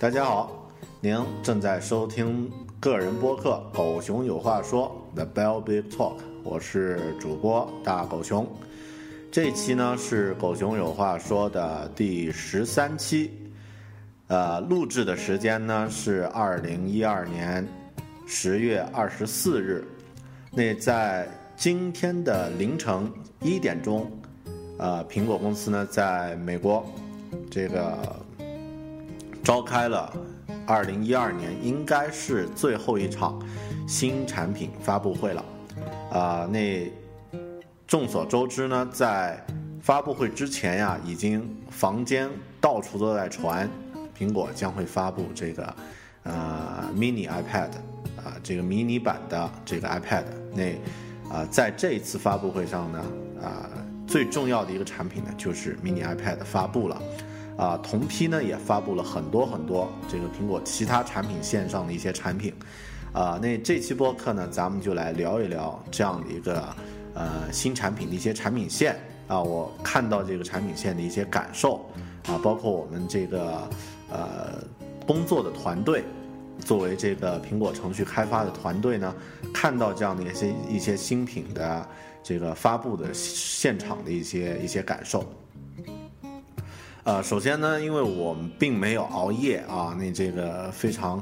[0.00, 0.66] 大家好，
[0.98, 8.48] 您正在收听个人播客《狗熊有话说》The Bell Big Talk，我是主播大狗熊。
[9.30, 13.30] 这期呢是《狗熊有话说》的第十三期，
[14.28, 17.68] 呃，录制的时间呢是二零一二年
[18.26, 19.86] 十月二十四日。
[20.50, 21.28] 那在
[21.58, 23.12] 今天的凌晨
[23.42, 24.10] 一点钟，
[24.78, 26.90] 呃，苹果公司呢在美国
[27.50, 27.98] 这个。
[29.42, 30.12] 召开了
[30.66, 33.40] 二零一二年应该是最后一场
[33.88, 35.44] 新产品发布会了，
[36.12, 36.90] 啊，那
[37.86, 39.44] 众所周知呢，在
[39.80, 42.30] 发布会之前呀，已经房间
[42.60, 43.68] 到处都在传，
[44.16, 45.74] 苹果将会发布这个
[46.22, 47.70] 呃 mini iPad
[48.16, 50.24] 啊，这个迷你版的这个 iPad。
[50.54, 53.04] 那啊，在这一次发布会上呢，
[53.42, 53.70] 啊，
[54.06, 57.02] 最重要的一个产品呢，就是 mini iPad 发布了。
[57.60, 62.54] 啊，同批呢也发布了很多很多这个苹果其他产品线上的一些产品，
[63.12, 66.74] 啊，那这期播客呢，咱们就来聊一聊这样的一个
[67.12, 68.98] 呃新产品的一些产品线。
[69.28, 71.84] 啊，我看到这个产品线的一些感受。
[72.26, 73.68] 啊，包括我们这个
[74.10, 74.64] 呃
[75.06, 76.02] 工作的团队，
[76.60, 79.14] 作为这个苹果程序开发的团队呢，
[79.52, 81.86] 看到这样的一些一些新品的
[82.22, 85.24] 这个发布的现场的一些一些感受。
[87.10, 91.20] 呃，首先呢，因为我们并没有熬夜啊，那这个非常，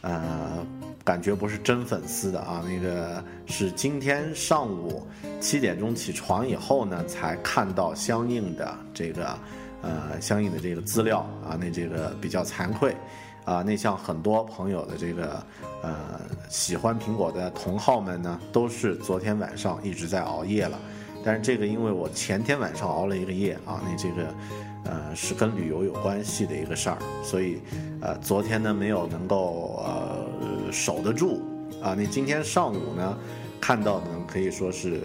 [0.00, 0.66] 呃，
[1.04, 5.06] 感觉不是真粉丝的啊，那个是今天上午
[5.40, 9.38] 七点钟起床以后呢，才看到相应的这个，
[9.82, 12.96] 呃，相应的这个资料啊，那这个比较惭愧，
[13.44, 15.40] 啊，那像很多朋友的这个，
[15.84, 20.76] 呃，喜欢苹果的同好们呢，都是昨天晚上一直在熬夜了，
[21.24, 24.34] 但是这个因为我前天晚上熬了一个夜啊，那这个。
[24.88, 27.60] 呃，是跟旅游有关系的一个事儿，所以，
[28.00, 31.42] 呃，昨天呢没有能够呃守得住
[31.82, 31.94] 啊。
[31.94, 33.18] 你今天上午呢
[33.60, 35.02] 看到呢可以说是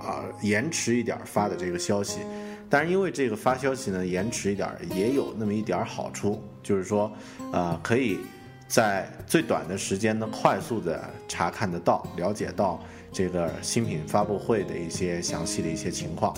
[0.00, 2.20] 啊延迟一点发的这个消息，
[2.68, 7.12] 但是因为这个发消息呢延迟一点也有那么一点好处，就是说，
[7.52, 8.18] 呃，可以
[8.66, 10.98] 在最短的时间呢快速的
[11.28, 12.82] 查看得到，了解到。
[13.12, 16.32] 这个新品发布会的一些详细的一些情况，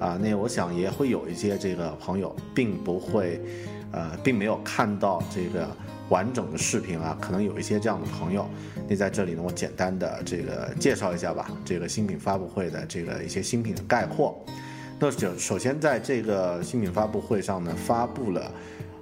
[0.00, 3.40] 啊，那我想也会有一些这个朋友并不会，
[3.92, 5.68] 呃，并没有看到这个
[6.08, 8.44] 完整的视频啊，可能有一些这样的朋友，
[8.88, 14.44] 那在这里呢，我简单的这个介绍一下吧，这个新品发布会的这个一些新品的概括。
[14.98, 18.50] 那首首先在这个新品发布会上呢，发布了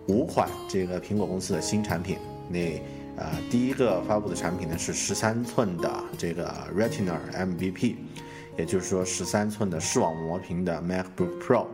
[0.09, 2.19] 五款这个苹果公司的新产品，
[2.51, 2.81] 那。
[3.17, 5.89] 呃，第一个发布的产品呢是十三寸的
[6.19, 7.95] 这个 Retina MVP，
[8.59, 11.67] 也就是说十三寸的视网膜屏的 MacBook Pro。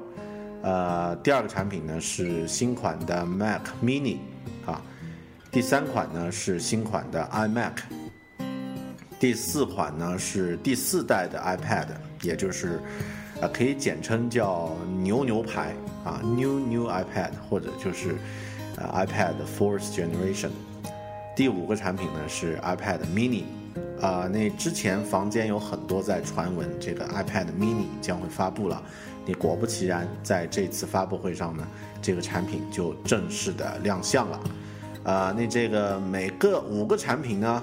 [0.62, 4.18] 呃，第二个产品呢是新款的 Mac Mini，
[4.66, 4.82] 啊，
[5.50, 7.72] 第三款呢是新款的 iMac，
[9.18, 11.86] 第四款呢是第四代的 iPad，
[12.20, 12.78] 也就是
[13.40, 15.74] 呃可以简称叫牛牛牌
[16.04, 18.14] 啊，New New iPad，或者就是
[18.76, 20.50] 呃 iPad Fourth Generation。
[21.40, 23.44] 第五个产品呢是 iPad Mini，
[23.98, 28.82] 啊，那之前房间有很多在传闻这个 iPad Mini 将会发布了，
[29.24, 31.66] 你果不其然，在这次发布会上呢，
[32.02, 34.40] 这个产品就正式的亮相了，
[35.02, 37.62] 啊，那这个每个五个产品呢，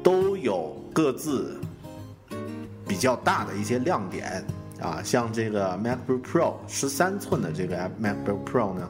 [0.00, 1.60] 都有各自
[2.86, 4.44] 比较大的一些亮点，
[4.80, 8.88] 啊，像这个 MacBook Pro 十三寸的这个 MacBook Pro 呢，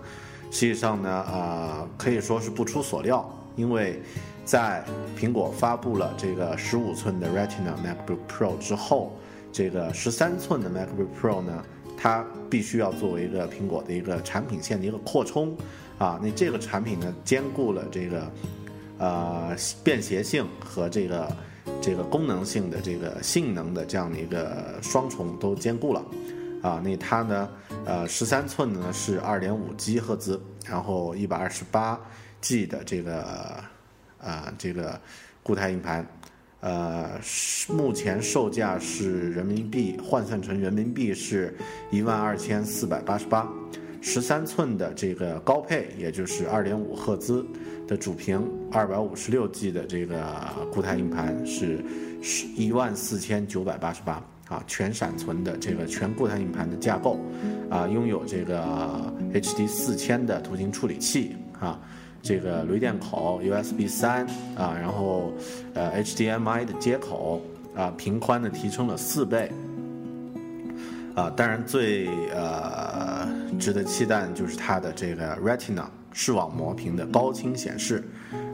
[0.51, 3.27] 实际上呢，啊，可以说是不出所料。
[3.57, 4.01] 因为
[4.45, 4.85] 在
[5.19, 9.19] 苹果发布了这个十五寸的 Retina MacBook Pro 之后，
[9.51, 11.65] 这个十三寸的 MacBook Pro 呢，
[11.97, 15.57] 它必须要作为一个苹果的一个产品线的一个扩充
[15.99, 16.21] 啊。
[16.23, 18.33] 那这个产品呢，兼顾了这个
[18.99, 21.37] 呃便携性和这个
[21.81, 26.05] 这个功能性的这个性能的这样的一个双重都兼顾了
[26.63, 26.81] 啊。
[26.85, 27.49] 那它呢，
[27.85, 31.99] 呃，十三寸呢是二点五 G 赫兹，然后一百二十八
[32.47, 33.25] G 的这个。
[34.19, 34.99] 啊，这个
[35.43, 36.05] 固态硬盘，
[36.61, 37.21] 呃，
[37.69, 41.55] 目前售价是人民币换算成人民币是
[41.93, 43.47] 一万二千四百八十八，
[44.01, 47.47] 十三寸的这个高配，也就是二点五赫兹
[47.87, 50.27] 的主屏，二百五十六 G 的这个
[50.73, 51.85] 固态硬盘是
[52.21, 54.15] 十一万四千九百八十八
[54.49, 57.21] 啊，全闪存的这个全固态硬盘的架构，
[57.71, 61.79] 啊，拥有这个 HD 四千的图形处理器啊。
[62.27, 64.27] 这个雷电口 USB 三
[64.57, 65.33] 啊，然后
[65.75, 67.41] 呃 HDMI 的接口
[67.73, 69.49] 啊，频宽呢提升了四倍
[71.15, 73.29] 啊，当然最呃
[73.61, 78.03] 值得期待就是它的这个 Retina 视网膜屏的高清显示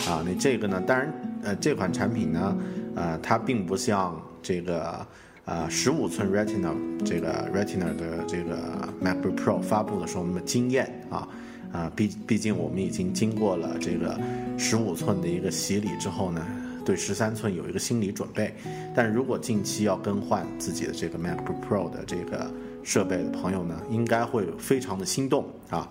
[0.07, 1.11] 啊，那这个呢，当然
[1.43, 2.55] 呃这款产品呢，
[2.95, 5.07] 呃它并不像这个
[5.47, 6.75] 呃十五寸 Retina
[7.07, 11.27] 这个 Retina 的这个 MacBook Pro 发布的时候那么惊艳啊。
[11.73, 14.19] 啊，毕毕竟我们已经经过了这个
[14.59, 16.47] 十五寸的一个洗礼之后呢，
[16.85, 18.55] 对十三寸有一个心理准备。
[18.95, 22.51] 但如果近期要更换自己的这个 MacBook Pro 的这个
[22.83, 25.89] 设备的朋友呢，应该会非常的心动啊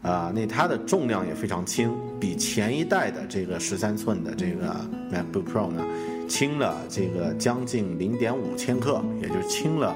[0.00, 0.32] 啊！
[0.34, 4.74] 那它的重量也非常轻，比前一代的这个十三寸的这个
[5.12, 5.84] MacBook Pro 呢
[6.26, 9.94] 轻了这个将近零点五千克，也就轻了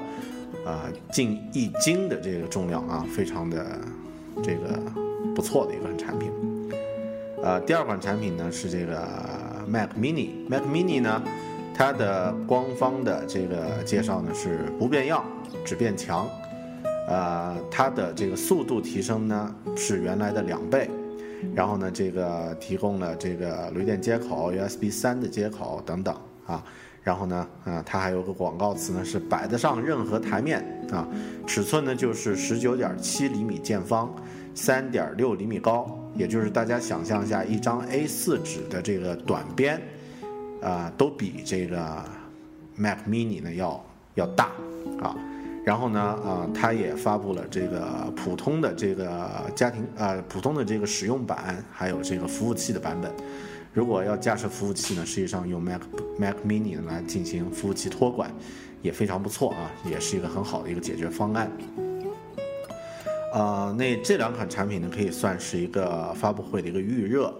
[0.63, 3.79] 啊近一斤的这个重量啊，非常的
[4.43, 5.06] 这个。
[5.37, 6.31] 不错的一款产品，
[7.43, 9.07] 呃，第二款产品呢是这个
[9.67, 11.21] Mac Mini，Mac Mini 呢，
[11.75, 15.23] 它的官方的这个介绍呢是不变样，
[15.63, 16.27] 只变强，
[17.07, 20.89] 呃，它的这个速度提升呢是原来的两倍，
[21.53, 26.15] 然后呢，这个提供了这个雷电接口、USB 三的接口等等
[26.47, 26.63] 啊，
[27.03, 31.07] 然后呢，啊，它还有个广告词呢是摆得上任何台面啊，
[31.45, 34.11] 尺寸呢就是十九点七厘米见方。
[34.57, 39.79] 三点六厘米高，也就是大家想象一下，一张 A4 纸的这个短边，
[40.63, 42.03] 啊，都比这个
[42.75, 44.45] Mac Mini 呢要要大
[44.99, 45.15] 啊。
[45.63, 53.11] 然后呢，啊，它也发布了这个普通的这个家庭啊，普通的这个使用版，还有这个服务器的版本。
[53.73, 55.81] 如果要架设服务器呢，实际上用 Mac
[56.17, 58.33] Mac Mini 来进行服务器托管，
[58.81, 61.51] 也非常不错啊，也是一个很好的一个解决方案。
[63.37, 67.31] 呃，那这两款产品呢，可以算是一个发布会的一个预热。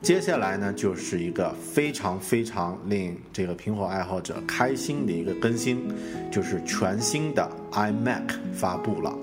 [0.00, 5.86] 接下来呢，就是一个非常非常令这个苹果爱好者开心的一个更新，
[6.32, 8.22] 就是全新的 iMac
[8.54, 9.14] 发布了。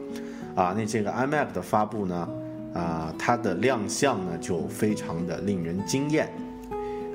[0.55, 2.29] 啊，那这个 iMac 的发布呢，
[2.75, 6.31] 啊，它的亮相呢就非常的令人惊艳。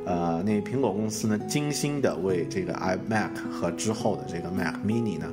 [0.05, 5.33] 呃，那苹果公司呢，精心的为这个 iMac 和之后的这个 Mac Mini 呢，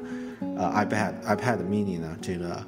[0.59, 2.61] 呃，iPad iPad Mini 呢，这个。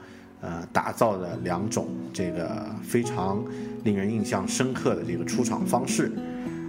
[0.45, 3.43] 呃，打造的两种这个非常
[3.83, 6.11] 令人印象深刻的这个出厂方式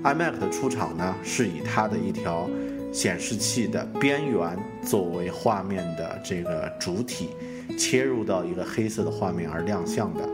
[0.02, 2.48] ，iMac 的出厂呢是以它的一条
[2.90, 7.28] 显示器的边缘作为画面的这个主体，
[7.76, 10.26] 切入到一个黑色的画面而亮相的。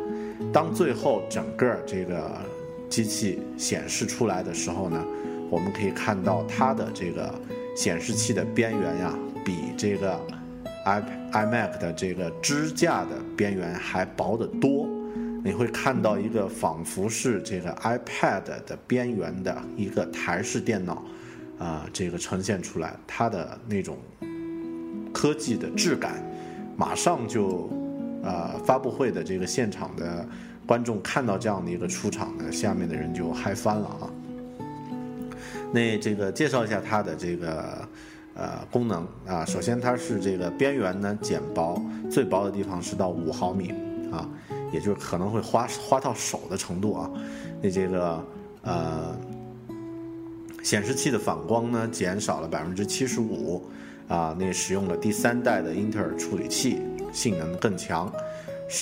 [0.52, 2.30] 当最后整个这个
[2.88, 5.04] 机器显示出来的时候呢，
[5.50, 7.34] 我们可以看到它的这个
[7.76, 9.12] 显示器的边缘呀，
[9.44, 10.16] 比这个。
[10.84, 14.86] iPad iMac 的这个支架的边缘还薄得多，
[15.42, 21.02] 你会看到一个仿佛是这个 iPad 的边缘的一个台式电脑，
[21.58, 23.96] 啊，这个呈现出来它的那种
[25.12, 26.22] 科技的质感，
[26.76, 27.70] 马上就，
[28.22, 30.26] 呃，发布会的这个现场的
[30.66, 34.10] 观众看到这样的一个出场呢，下面的人就嗨翻了啊。
[35.72, 37.88] 那这个介绍一下它的这个。
[38.34, 41.78] 呃，功能啊，首先它是这个边缘呢减薄，
[42.10, 43.70] 最薄的地方是到五毫米
[44.10, 44.26] 啊，
[44.72, 47.10] 也就是可能会花花到手的程度啊。
[47.60, 48.24] 那这个
[48.62, 49.14] 呃，
[50.62, 53.62] 显示器的反光呢减少了百分之七十五
[54.08, 56.80] 啊，那使用了第三代的英特尔处理器，
[57.12, 58.10] 性能更强，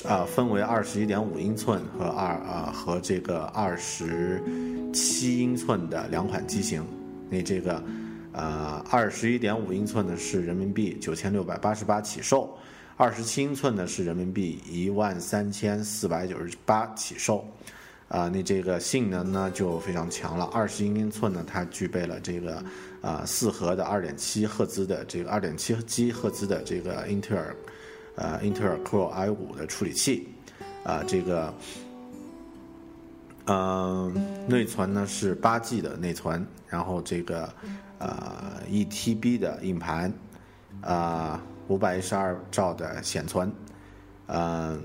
[0.06, 4.40] 啊，分为二十一点五英寸和二啊和这个二十
[4.94, 6.84] 七英寸的两款机型，
[7.28, 7.82] 那这个。
[8.32, 12.56] 呃，二十一点五英寸呢是人民币九千六百八十八起售，
[12.96, 17.44] 二十七英寸呢是人民币一万三千四百九十八起售。
[18.08, 20.44] 啊，那这个性能呢就非常强了。
[20.46, 22.60] 二十一英寸呢，它具备了这个
[23.00, 27.56] 啊四核的二点七赫兹的这个二点七 G 赫兹的这个英特尔
[28.16, 30.26] 呃英特尔 Core i 五的处理器
[30.82, 31.54] 啊，这个
[33.46, 34.12] 嗯
[34.48, 37.48] 内存呢是八 G 的内存，然后这个
[38.00, 40.12] 呃一 TB 的硬盘
[40.80, 43.52] 啊五百一十二兆的显存，
[44.26, 44.82] 嗯。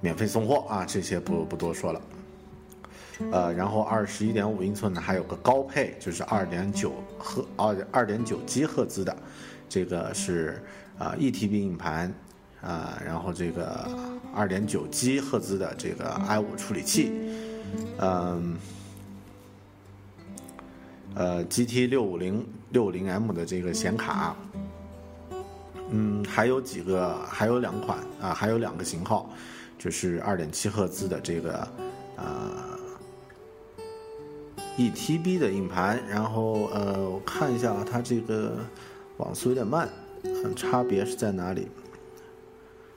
[0.00, 2.00] 免费送货啊，这些不不多说了。
[3.32, 9.16] 呃，然后二十一点五英寸呢，还有个高配，就是二点九赫二二点九 G 赫兹的，
[9.68, 10.62] 这个是
[10.98, 12.14] 啊一 TB 硬盘
[12.62, 13.88] 啊，然后这个
[14.32, 17.10] 二点九 G 赫兹的这个 i 五处理器，
[17.98, 18.56] 嗯，
[21.18, 24.36] 呃 GT 六五零六零 M 的这个显卡，
[25.90, 29.28] 嗯，还有几个，还有两款啊，还有两个型号。
[29.76, 31.68] 就是二点七赫兹的这个
[32.16, 32.26] 呃
[34.76, 38.56] 一 TB 的硬盘，然后呃我看一下啊，它这个
[39.18, 39.88] 网速有点慢，
[40.24, 41.68] 嗯，差别是在哪里？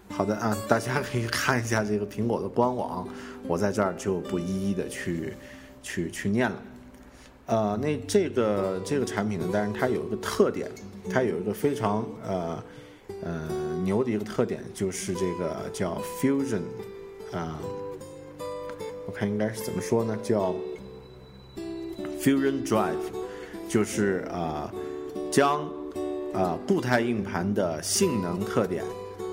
[0.10, 3.08] 好的啊，大家可以看一下这个苹果的官网，
[3.48, 5.36] 我在这儿就不一一的去
[5.84, 6.58] 去去念了。
[7.46, 10.70] 呃，那这个这个产品呢，但是它有一个特点，
[11.12, 12.64] 它有一个非常呃。
[13.24, 13.48] 呃，
[13.84, 16.62] 牛的一个特点就是这个叫 Fusion，
[17.32, 17.60] 啊，
[19.06, 20.18] 我看应该是怎么说呢？
[20.24, 20.56] 叫
[22.20, 22.96] Fusion Drive，
[23.70, 24.74] 就是啊，
[25.30, 25.70] 将
[26.34, 28.84] 啊固态硬盘的性能特点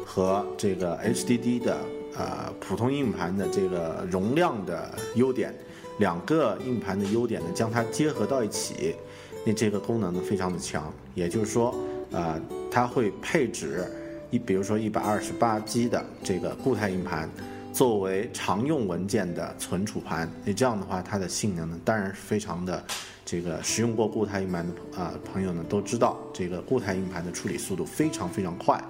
[0.04, 1.74] 和这个 HDD 的
[2.14, 5.54] 啊普通硬盘的这个容量的优点，
[5.98, 8.96] 两个硬盘的优点呢，将它结合到一起，
[9.44, 11.74] 那这个功能呢非常的强，也就是说。
[12.10, 12.40] 啊，
[12.70, 13.84] 它会配置
[14.30, 17.28] 一，比如说一百二十八 G 的这个固态硬盘，
[17.70, 20.26] 作为常用文件的存储盘。
[20.42, 22.82] 那这样的话，它的性能呢，当然是非常的，
[23.26, 28.82] 这个使用过固态硬盘的啊朋友呢都知道，这个固态硬盘的处理速度非常非常快。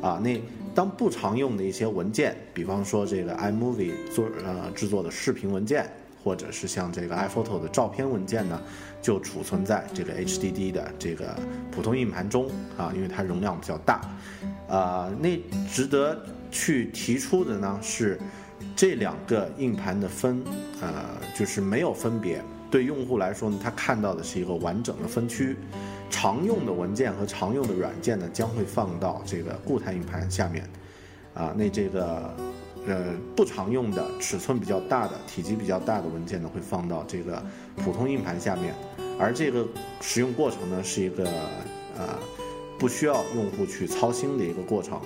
[0.00, 0.40] 啊，那
[0.76, 5.90] 当不常用的一些文件，比方说这个 iMovie 做呃制作的视频文件。
[6.24, 8.58] 或者是像这个 iPhoto 的照片文件呢，
[9.02, 11.36] 就储存在这个 HDD 的这个
[11.70, 14.00] 普通硬盘中啊，因为它容量比较大。
[14.66, 15.38] 啊，那
[15.70, 16.18] 值得
[16.50, 18.18] 去提出的呢是，
[18.74, 20.42] 这两个硬盘的分，
[20.80, 21.04] 呃，
[21.38, 22.42] 就是没有分别。
[22.70, 25.54] 对用户来说呢，他看到的是一个完整的分区，
[26.08, 30.66] 常用的文件和常用的软件呢将会放到这个固态硬盘下面。
[31.34, 32.34] 啊，那这个。
[32.86, 37.42] 呃，不常用的、尺寸比较大的、体积比较大的文件呢，会放到这个
[37.76, 38.74] 普通硬盘下面，
[39.18, 39.66] 而这个
[40.00, 41.24] 使用过程呢，是一个
[41.96, 42.18] 呃
[42.78, 45.00] 不需要用户去操心的一个过程，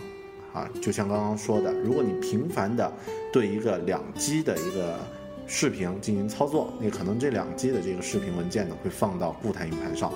[0.52, 2.92] 啊，就像刚刚说的，如果你频繁的
[3.32, 4.98] 对一个两 G 的一个
[5.46, 10.10] 视频进行操作，那可能这两 G 的这个视频文件呢，会放到固态硬盘上，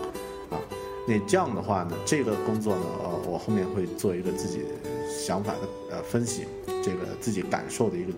[0.51, 0.59] 啊，
[1.07, 4.65] 那这样的话呢，这个工作呢，呃，我后面会做一个自己
[5.09, 6.47] 想法的呃分析。
[6.85, 8.09] 这个自己感受的一个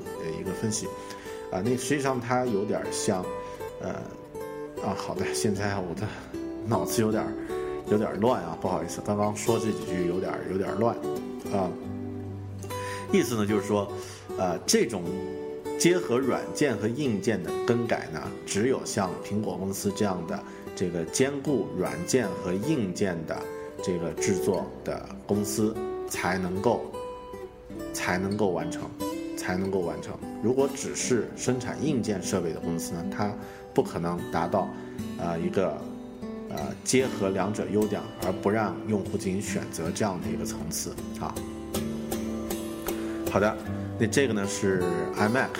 [0.40, 0.86] 一个分析，
[1.52, 3.22] 啊，那实际上它有点像，
[3.78, 3.90] 呃，
[4.82, 6.08] 啊，好的，现在我的
[6.66, 7.22] 脑子有点
[7.90, 10.96] 有点乱啊，不好意思，刚刚说这几句有点有点乱，
[11.52, 11.70] 啊，
[13.12, 13.86] 意思呢就是说，
[14.38, 15.02] 呃，这种
[15.78, 20.42] 结合软件和硬件的更改呢，只有像苹果公司这样的
[20.74, 23.36] 这个兼顾软件和硬件的
[23.82, 25.74] 这个制作的公司
[26.08, 26.84] 才能够。
[27.92, 28.82] 才能够完成，
[29.36, 30.16] 才能够完成。
[30.42, 33.32] 如果只是生产硬件设备的公司呢，它
[33.72, 34.68] 不可能达到，
[35.18, 35.78] 呃，一个，
[36.50, 40.90] 呃，结合两者优点而不让用户进行选择这样的一个层次
[41.20, 41.34] 啊。
[43.30, 43.56] 好的，
[43.98, 44.82] 那这个呢是
[45.16, 45.50] iMac，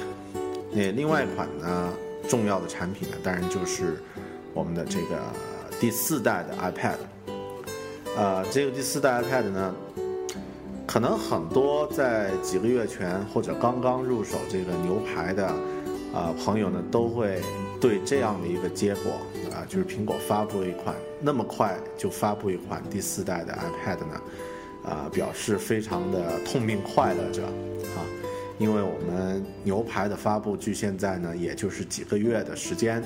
[0.73, 1.92] 那另外一款呢
[2.28, 4.02] 重要的产品呢，当然就是
[4.54, 5.18] 我们的这个
[5.78, 6.96] 第四代的 iPad，
[8.16, 9.75] 呃，这个第四代 iPad 呢。
[10.87, 15.46] 可能很多在几个月前或者刚刚入手这个牛排的
[16.14, 17.40] 啊朋友呢，都会
[17.80, 19.12] 对这样的一个结果
[19.50, 24.20] 啊，就是苹果发布一款那么快就发布一款第四代的 iPad 呢，
[24.84, 27.99] 啊，表示非常的痛并快乐着啊，
[28.58, 33.02] 因为我们牛排的发布距现在呢，也就是几个月的时间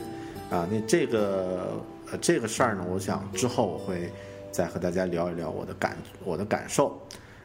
[0.50, 4.10] 啊，那这个呃这个事儿呢，我想之后我会
[4.50, 7.00] 再和大家聊一聊我的感我的感受。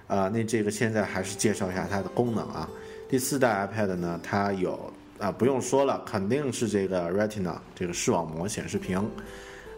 [0.07, 2.69] 啊，那这个现在还是介绍一下它的功能啊。
[3.09, 9.09] 第四代 iPad 呢，它有啊，不用说了，肯定是这个 Retina 这个视网膜显示屏。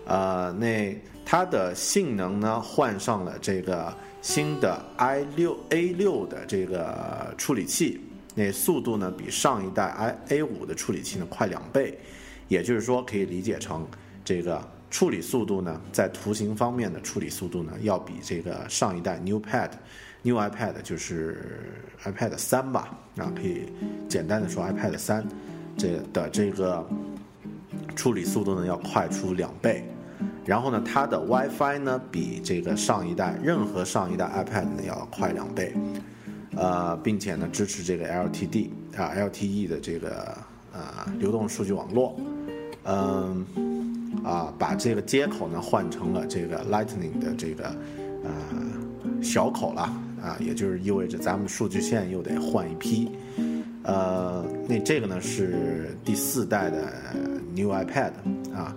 [0.05, 8.01] 呃，那它的性能呢，换上了这个新的 i 六 A 六的这个处理器
[8.34, 11.98] 那速度呢比上一代 i A 五的处理器呢快两倍，
[12.47, 13.85] 也就是说可以理解成
[14.23, 19.71] 这个处理速度呢在图形方面的处理速度呢要比这个上一代 New Pad
[20.21, 21.71] New iPad 就是
[22.03, 23.69] iPad 三吧啊，可以
[24.07, 25.27] 简单的说 iPad 三
[25.77, 26.87] 这的这个
[27.95, 29.83] 处理速度呢要快出两倍。
[30.45, 35.73] 然后呢，它的 WiFi 呢比这个上一代任何上一代 iPad 呢要快两倍，
[36.55, 40.37] 呃，并且呢支持这个 LTD 啊 LTE 的这个
[40.71, 40.81] 呃
[41.19, 42.15] 流动数据网络，
[42.86, 43.46] 嗯
[44.24, 47.75] 啊把这个接口呢换成了这个 Lightning 的这个
[48.24, 48.32] 呃
[49.22, 49.82] 小口了
[50.22, 53.12] 啊，也就是意味着咱们数据线又得换一批，
[53.84, 56.94] 呃，那这个呢是第四代的
[57.56, 58.12] New iPad
[58.54, 58.75] 啊，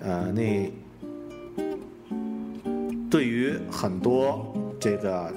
[0.00, 0.70] 呃那。
[3.10, 5.30] 对于很多这个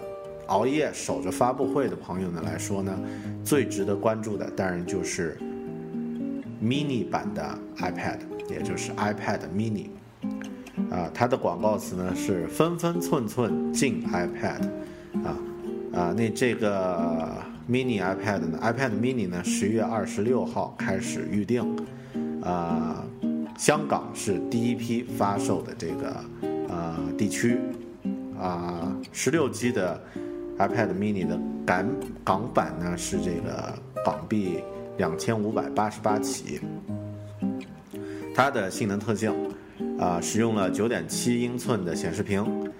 [0.47, 2.97] 熬夜守着发布会的朋友们来说呢，
[3.43, 5.37] 最值得关注的当然就是
[6.65, 8.17] mini 版的 iPad，
[8.49, 9.85] 也就是 iPad mini。
[10.89, 14.61] 啊，它的广告词呢是分分寸寸进 iPad。
[15.23, 15.37] 啊
[15.93, 17.35] 啊，那这个
[17.69, 21.63] mini iPad 呢，iPad mini 呢，十月二十六号开始预定。
[22.41, 23.05] 啊，
[23.57, 26.15] 香港是第一批发售的这个。
[26.67, 27.57] 呃，地区
[28.37, 30.01] 啊，十六 G 的
[30.57, 31.87] iPad mini 的港
[32.21, 34.59] 港版呢是这个港币
[34.97, 36.59] 两千五百八十八起。
[38.33, 39.33] 它的性能特性
[39.99, 42.71] 啊，使用了九点七英寸的显示屏。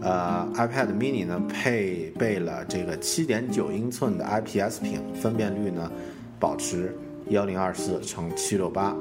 [0.00, 5.90] 呃，iPad mini 呢配备了这个七点九英寸的 IPS 屏，分辨率呢
[6.38, 6.96] 保持
[7.28, 8.96] 幺零二四乘七六八。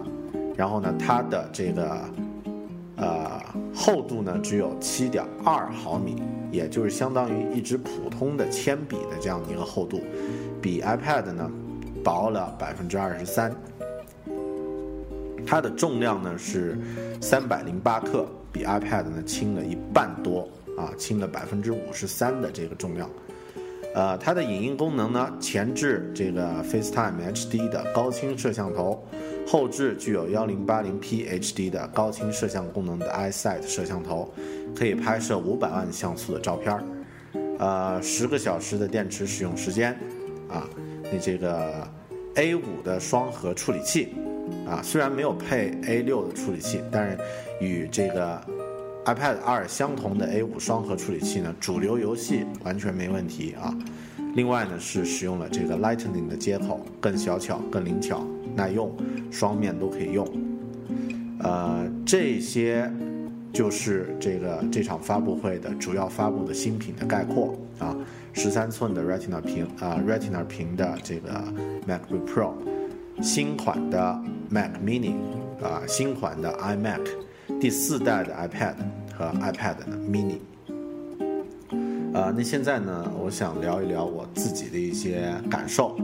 [0.56, 2.04] 然后呢，它的这个。
[3.02, 3.42] 呃，
[3.74, 6.22] 厚度呢只有七点二毫米，
[6.52, 10.02] 也就是相当于一支普通的铅笔的这样的一个厚度，
[10.62, 11.50] 比 iPad 呢
[12.10, 13.56] 薄了百分之二十三。
[15.46, 16.76] 它的重量呢是
[17.22, 23.08] 三百零八克，比 iPad 呢轻了一半多啊，轻了百分之五十三的这个重量。
[23.94, 29.06] 呃，它的影音功能呢，前置这个 FaceTime HD 的高清摄像头。
[29.48, 34.34] 后置具有幺零八零 P HD 的高清摄像功能的 iSight 摄像头，
[34.76, 36.84] 可以拍摄五百万像素的照片儿。
[37.60, 39.94] 呃，十个小时的电池使用时间，
[40.48, 40.68] 啊，
[41.12, 41.88] 你这个
[42.40, 44.14] A 五的双核处理器，
[44.66, 47.18] 啊，虽然没有配 A 六的处理器，但是
[47.60, 48.42] 与这个
[49.04, 53.78] iPad 二相同的 A 五双核处理器呢，主流游戏完全没问题啊。
[54.36, 58.26] 另外呢，是使用了这个 Lightning 的接口，更小巧、更灵巧、
[58.56, 58.90] 耐用，
[59.30, 60.26] 双面都可以用。
[61.40, 62.90] 呃，这些
[63.52, 67.94] 就是这个这场发布会的主要发布的新品的概括啊。
[68.34, 71.32] 十三寸的 Retina 屏啊，Retina 屏的这个
[71.88, 72.54] MacBook Pro，
[73.22, 75.14] 新款的 Mac Mini
[75.62, 77.02] 啊，新款的 iMac，
[77.60, 78.76] 第四代的 iPad
[79.14, 79.76] 和 iPad
[80.10, 80.38] Mini。
[82.14, 85.96] 呃，那现在呢，我想聊一聊我自己的一些感受。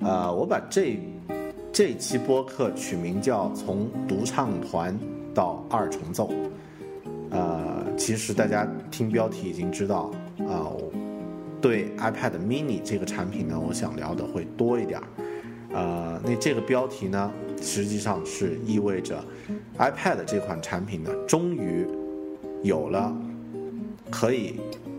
[0.00, 1.00] 呃，我把这
[1.72, 4.96] 这期播客取名叫《从独唱团
[5.34, 6.30] 到二重奏》。
[7.30, 10.10] 呃，其实大家听标题已经知道，
[10.48, 10.70] 啊，
[11.60, 15.06] 对 iPad mini 这个产品呢，我想聊的会多一点儿。
[15.72, 19.22] 呃，那这个标题呢，实际上是意味着
[19.78, 21.86] iPad 这款产品呢，终于
[22.62, 23.14] 有了
[24.10, 24.54] 可以。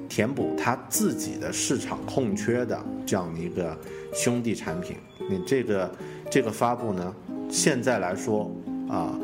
[0.10, 3.78] 填补它自己的市场空缺的这样的一个
[4.12, 4.98] 兄弟产品，
[5.30, 5.92] 你这个
[6.32, 7.16] 这个发布呢，
[7.48, 8.52] 现在来说
[8.90, 9.16] 啊，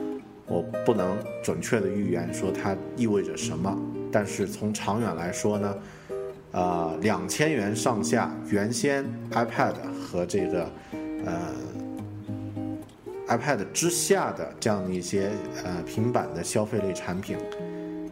[0.45, 3.75] 我不能准确的预言说它意味着什么，
[4.11, 5.75] 但是从长远来说呢，
[6.55, 10.65] 呃，两千元上下，原先 iPad 和这个
[11.25, 11.51] 呃
[13.27, 15.31] iPad 之下的这样的一些
[15.65, 17.37] 呃平板的消费类产品。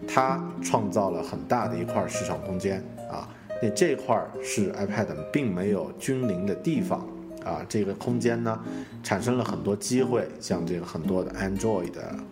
[0.05, 3.29] 它创造了很大的一块市场空间啊，
[3.61, 7.07] 那这块是 iPad 并没有君临的地方
[7.45, 8.59] 啊，这个空间呢，
[9.01, 11.91] 产生了很多机会，像这个很多的 Android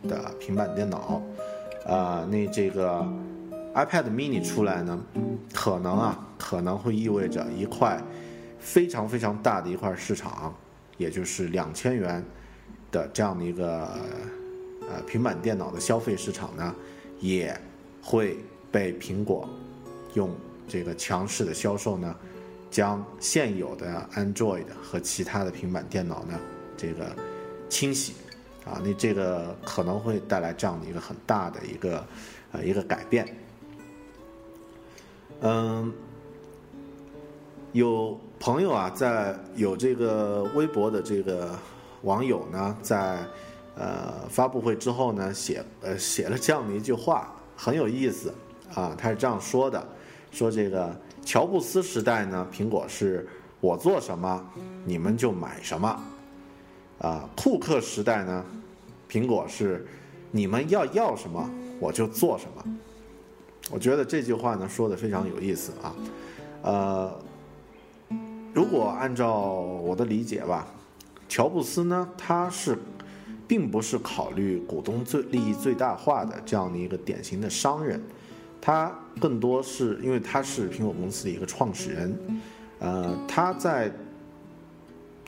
[0.10, 1.22] 的平板电脑，
[1.88, 3.08] 啊，那这个
[3.74, 5.00] iPad mini 出来呢，
[5.54, 8.02] 可能啊，可能会意味着一块
[8.60, 10.54] 非常非常大的一块市场，
[10.98, 12.24] 也就是两千元
[12.92, 13.88] 的这样的一个
[14.82, 16.76] 呃平板电脑的消费市场呢。
[17.24, 17.56] 也
[18.02, 18.36] 会
[18.72, 19.48] 被苹果
[20.16, 20.36] 用
[20.68, 22.16] 这个强势的销售呢，
[22.72, 26.40] 将现有的 Android 和其他的平板电脑呢，
[26.76, 27.16] 这个
[27.70, 28.14] 清洗
[28.66, 32.04] 啊，那这个可能会带来这样的一个很大的一个
[32.54, 33.28] 呃一个改变。
[35.44, 35.92] 嗯，
[37.72, 41.58] 有朋友啊，在有这个微博的这个
[42.04, 43.18] 网友呢，在
[43.76, 48.32] 呃发布会之后呢，写呃写了这样的一句话，很有意思
[48.76, 48.96] 啊。
[48.96, 49.84] 他是这样说的：
[50.30, 53.28] 说这个乔布斯时代呢，苹果是
[53.60, 54.48] 我做什么
[54.86, 56.00] 你们就买什么
[57.00, 58.46] 啊；库克时代呢，
[59.10, 59.88] 苹果是
[60.30, 61.50] 你们要要什么
[61.80, 62.78] 我就做什么。
[63.72, 65.96] 我觉得这句话呢说的非常有意思啊，
[66.62, 67.20] 呃，
[68.54, 70.68] 如果按照我的理解吧，
[71.30, 72.78] 乔布斯呢他是
[73.48, 78.02] 并不是考虑股东最利益最大化的这样的一个典型的商人，
[78.60, 82.18] 他更多是因为他是苹果公司的一个创始人，
[82.80, 83.92] 呃，他在。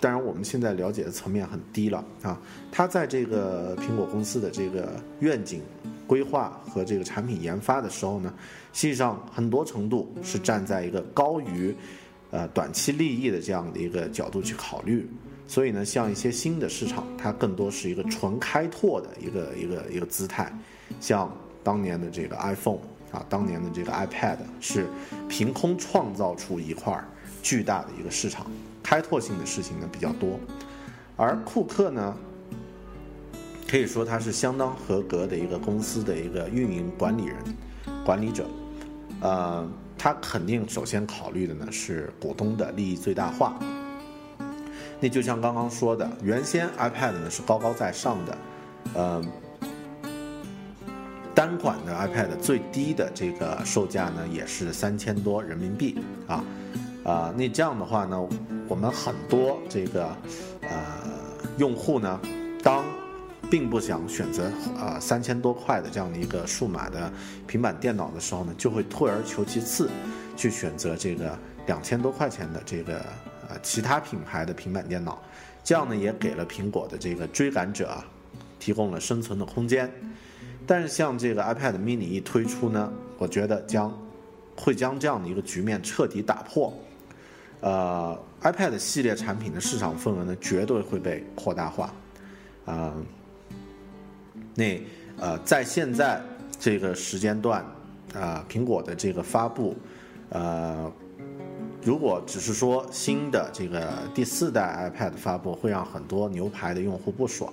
[0.03, 2.37] 当然，我们现在了解的层面很低了啊。
[2.69, 5.61] 他在这个苹果公司的这个愿景
[6.05, 8.33] 规划和这个产品研发的时候呢，
[8.73, 11.73] 实际上很多程度是站在一个高于
[12.31, 15.09] 呃短期利益的这样的一个角度去考虑。
[15.47, 20.51] 所以呢，像一些新的市场，它更多是一个纯开拓的一个一个一个姿态。
[20.99, 24.85] 像当年的这个 iPhone 啊，当年的这个 iPad 是
[25.29, 27.01] 凭空创造出一块
[27.41, 28.51] 巨大的一个市场。
[28.83, 30.37] 开拓性的事情呢比较多，
[31.15, 32.15] 而库克呢，
[33.67, 37.37] 可以说他是相当合格的一个公司的一个运营管理人、
[38.05, 38.45] 管理者，
[39.21, 39.67] 呃，
[39.97, 43.57] 他肯定首先考虑的呢是股东的利益最大化。
[44.99, 48.37] 那就像刚刚说的，原先 iPad 呢是高高在上的，
[48.93, 49.23] 呃，
[51.33, 56.43] 单款的 iPad 最低的这个售价呢也是三千多人民币啊。
[57.03, 58.29] 啊，那这样的话呢，
[58.73, 60.07] 我们很多这个
[60.63, 60.69] 呃
[61.59, 62.19] 用户呢，
[62.63, 62.83] 当
[63.47, 67.13] 并不想选择啊三千多块的这样的一个数码的
[67.45, 69.91] 平板电脑的时候呢，就会退而求其次，
[70.35, 72.97] 去选择这个两千多块钱的这个
[73.47, 75.21] 呃其他品牌的平板电脑，
[75.63, 78.03] 这样呢也给了苹果的这个追赶者啊
[78.57, 79.87] 提供了生存的空间。
[80.65, 83.95] 但是像这个 iPad mini 一推出呢，我觉得将
[84.57, 86.73] 会将这样的一个局面彻底打破。
[87.61, 91.93] 呃，iPad 系列产品的市场份额呢，绝对会被扩大化。
[92.65, 92.93] 啊，
[94.55, 94.81] 那
[95.17, 96.21] 呃，在现在
[96.59, 97.65] 这个时间段，
[98.13, 99.75] 啊，苹果的这个发布，
[100.29, 100.89] 呃，
[101.81, 107.51] 如果只是说新的这个第四代 iPad 发布会让很多牛排的用户不爽，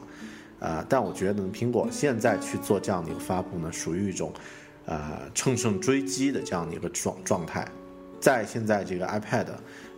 [0.60, 4.32] 啊，但我觉得呢苹果现在去做这样的一个发布呢，属于一种
[4.86, 7.66] 呃乘胜追击的这样的一个状状态，
[8.20, 9.46] 在现在这个 iPad。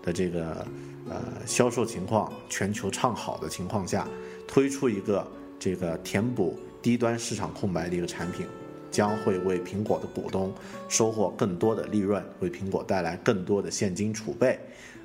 [0.02, 0.66] 的这个
[1.08, 4.06] 呃销售情况全球唱好的情况下，
[4.46, 5.26] 推出一个
[5.58, 8.46] 这个填补低端市场空白的一个产品，
[8.90, 10.52] 将会为苹果的股东
[10.88, 14.58] 收获更多的利润，为苹果带来更多的现金储备，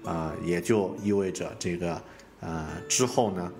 [0.03, 2.01] 啊，也就意味着这个
[2.39, 3.51] 呃之后呢，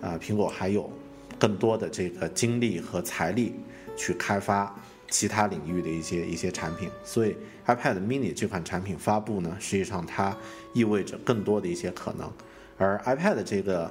[0.00, 0.90] 啊苹果还有
[1.38, 3.54] 更多的这个精力和财力
[3.96, 4.74] 去开发。
[5.08, 10.36] 其他领域的一些一些产品，所以 iPad Mini 这款产品发布呢，实际上它
[10.72, 12.30] 意味着更多的一些可能。
[12.78, 13.90] 而 iPad 这个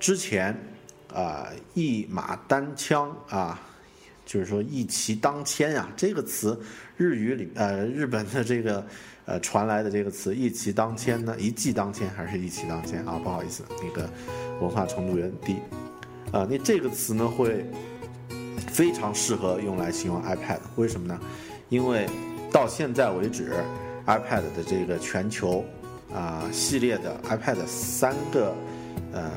[0.00, 0.56] 之前
[1.12, 3.60] 啊一马单枪啊，
[4.24, 6.60] 就是说一骑当千啊，这个词
[6.96, 8.84] 日语里呃日本的这个
[9.24, 13.20] 呃传来的这个词一骑当千呢，一骑当千还是一骑当千啊？
[13.22, 14.10] 不好意思，那个
[14.60, 15.56] 文化程度有点低
[16.32, 16.46] 啊。
[16.50, 17.64] 那这个词呢会。
[18.68, 21.20] 非常适合用来形容 iPad，为什么呢？
[21.68, 22.08] 因为
[22.52, 23.52] 到现在为止
[24.06, 25.64] ，iPad 的这个全球
[26.14, 28.54] 啊系列的 iPad 三个
[29.12, 29.30] 呃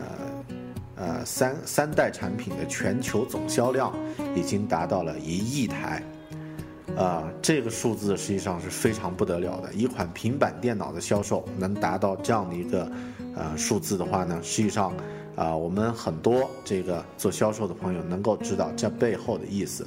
[0.98, 3.94] 呃三三代产品的全球总销量
[4.36, 6.04] 已经达到了一亿台，
[6.98, 9.74] 啊，这个数字实际上是非常不得了的。
[9.74, 12.92] 一款平板电脑的销售能达到这样的一个
[13.36, 14.94] 呃数字的话呢，实际上。
[15.36, 19.86] 啊，我们很多这个做销售的朋友能够知道这背后的意思。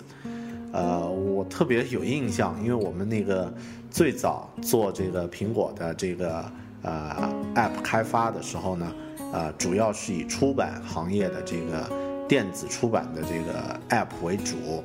[0.72, 3.52] 呃，我特别有印象，因为我们那个
[3.90, 6.44] 最早做这个苹果的这个
[6.82, 8.92] 呃 App 开发的时候呢，
[9.32, 11.90] 呃，主要是以出版行业的这个
[12.28, 14.82] 电子出版的这个 App 为主。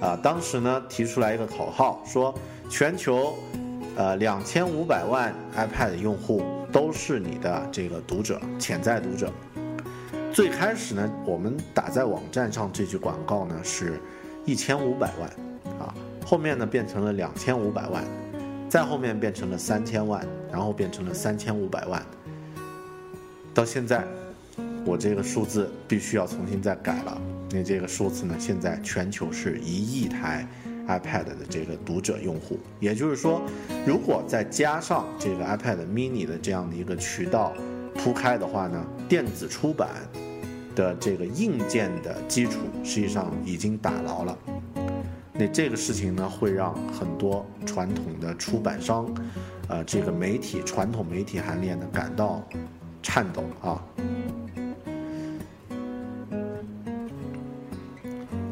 [0.00, 2.34] 啊，当时呢提出来一个口号，说
[2.70, 3.34] 全球
[3.96, 9.30] 呃两千五百万 iPad 用户都是你的这个读者，潜在读者。
[10.32, 14.00] 最开始呢，我们打在网站上这句广告呢是，
[14.46, 15.28] 一千五百万，
[15.78, 18.02] 啊，后面呢变成了两千五百万，
[18.68, 22.04] 再后面变成了三千万，然后变成了三千五百万，
[23.52, 24.04] 到现在，
[24.84, 30.46] 我这个数字必须要重新再改了，因为这个数字呢现在全球是一亿台
[30.88, 32.58] iPad 的这个读者用户。
[32.80, 33.42] 也就是说，
[33.86, 37.52] 如果再加上这个 iPad Mini 的这样的一个渠道
[37.94, 39.88] 铺开的话呢，电子出版
[40.74, 44.38] 的这个硬件的基础实际上已经打牢了。
[45.32, 49.08] 那这个事情呢，会让很多传统的出版商，
[49.68, 52.42] 呃，这个媒体传统媒体行业呢感到
[53.02, 53.82] 颤抖啊。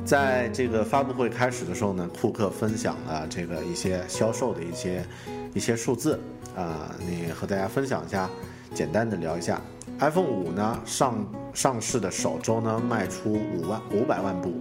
[0.06, 5.04] 在这个发布会开始的时候呢，库克分享了这个一些销售的一些
[5.52, 6.18] 一些数字
[6.56, 8.30] 啊，你和大家分享一下，
[8.72, 9.60] 简单的聊一下。
[10.00, 14.54] iPhone 五呢上上市的首周呢卖出五万五百万部。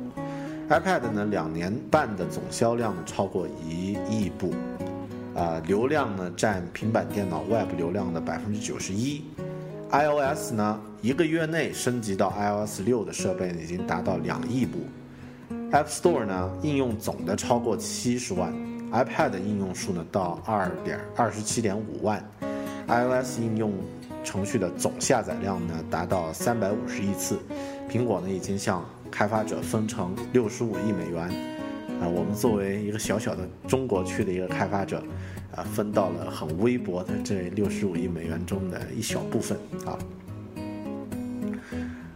[0.68, 4.52] iPad 呢，两年半的总销量呢超过一亿部，
[5.36, 9.24] 啊，流量呢占平板电脑 Web 流量的百分之九十一。
[9.92, 14.80] iOS 呢，一个月内升级到 iOS 六的设备已经达到两亿部。
[15.72, 18.52] App Store 呢，应用总的超过七十万
[18.92, 22.22] ，iPad 应用数呢到二点二十七点五万
[22.88, 23.72] ，iOS 应用
[24.28, 27.40] 程序的总下载量呢达到三百五十亿次。
[27.90, 31.22] 苹果呢，已经向开发者分成六十五亿美元，
[32.02, 35.02] 啊，我们作为一个小小的中国区的一个开发者，
[35.56, 39.98] 啊，分到了很微薄的这六十五亿美元中的一小部分啊。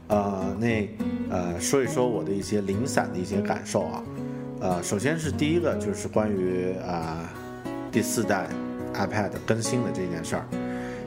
[0.09, 0.89] 呃，那
[1.29, 4.03] 呃，说一说我的一些零散的一些感受啊，
[4.59, 7.29] 呃，首先是第一个就是关于啊
[7.89, 8.49] 第四代
[8.93, 10.45] iPad 更新的这件事儿，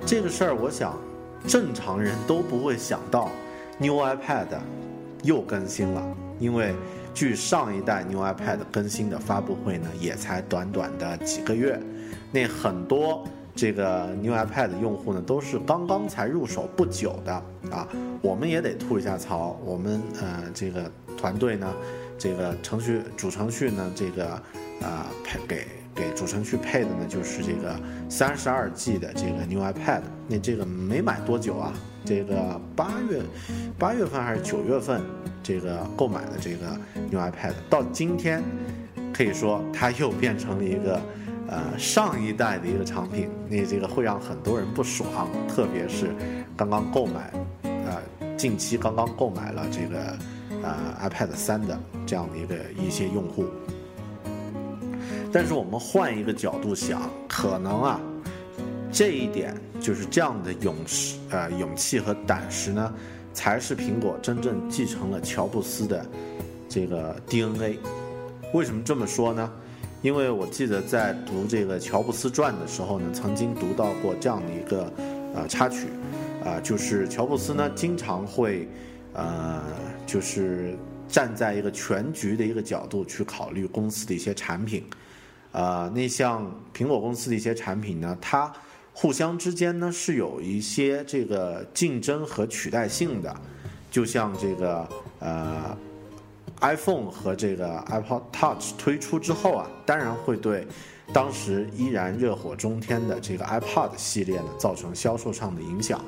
[0.06, 0.98] 这个事儿我想
[1.46, 3.30] 正常人都不会想到
[3.78, 4.46] ，New iPad。
[5.22, 6.74] 又更新了，因为
[7.14, 11.80] 距上一代 New iPad 更新的发布会呢，也才短短的几个月。
[12.30, 17.32] 那很多这个 New iPad 用户呢，都是刚刚才入手不久的
[17.70, 17.88] 啊。
[18.20, 21.72] 我们也得吐一下槽，我们呃这个团队呢，
[22.18, 24.26] 这个程序主程序呢，这个
[24.82, 27.78] 啊配给给主城区配的呢，就是这个
[28.08, 30.02] 三十二 G 的这个 New iPad。
[30.26, 31.72] 那这个没买多久啊。
[32.06, 33.22] 这个八月
[33.78, 35.00] 八月份还是九月份，
[35.42, 36.78] 这个购买的这个
[37.10, 38.42] New iPad 到今天，
[39.10, 41.00] 可以说它又变成了一个
[41.48, 46.14] 呃上一代的一个产品，那这个会让很多人不爽，特别是
[46.54, 48.02] 刚刚购买呃
[48.36, 50.18] 近期刚刚购买了这个
[50.62, 53.46] 呃 iPad 三的这样的一个一些用户。
[55.34, 58.00] 但是我们换一个角度想，可能啊。
[58.92, 62.94] 这一点就是这样的勇士，呃，勇气和胆识呢，
[63.32, 66.06] 才是苹果真正继承了乔布斯的
[66.68, 67.80] 这个 DNA。
[68.52, 69.50] 为什么这么说呢？
[70.02, 74.92] 因为我记得在读这个乔布斯传的时候呢，曾经读到过这样的一个
[75.34, 75.88] 呃插曲，
[76.44, 78.68] 啊，就是乔布斯呢经常会
[79.14, 79.60] 呃，
[80.06, 80.76] 就是
[81.08, 84.84] 站在一个全局的一个角度去考虑公司的一些产品，
[85.54, 88.52] 啊，那像苹果公司的一些产品呢，它
[88.92, 93.32] 互相之间呢是有一些这个竞争和取代性的，
[93.88, 94.88] 就像这个
[95.20, 95.78] 呃
[96.60, 100.66] ，iPhone 和这个 iPod Touch 推出之后啊，当然会对
[101.12, 106.04] 当时依然热火中天的这个 iPod 系列呢造成销售上的影响，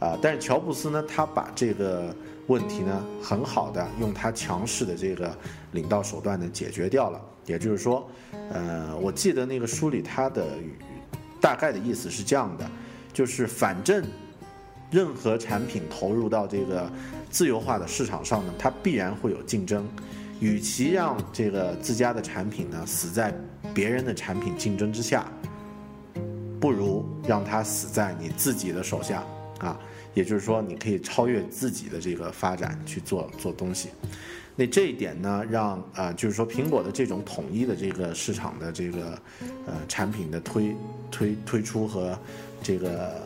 [0.00, 2.12] 啊，但是乔布斯呢，他把这个
[2.48, 5.32] 问题呢很好的用他强势的这个
[5.70, 8.08] 领导手段呢解决掉了，也就是说，
[8.50, 10.46] 呃，我记得那个书里他的。
[11.40, 12.70] 大概的意思是这样的，
[13.12, 14.04] 就是反正
[14.92, 16.88] 任何产品投入到这个
[17.30, 19.84] 自由化的市场上呢，它必然会有竞争。
[20.38, 23.34] 与其让这个自家的产品呢死在
[23.74, 25.26] 别人的产品竞争之下，
[26.60, 29.24] 不如让它死在你自己的手下
[29.58, 29.76] 啊。
[30.14, 33.88] 也就是说，你可以超越自己的这个发展去做做东西。
[34.54, 39.18] 那这一点呢，让啊，就是说苹果的这种统一的这个市场的这个
[39.66, 40.76] 呃产品的推
[41.10, 42.18] 推推出和
[42.62, 43.22] 这个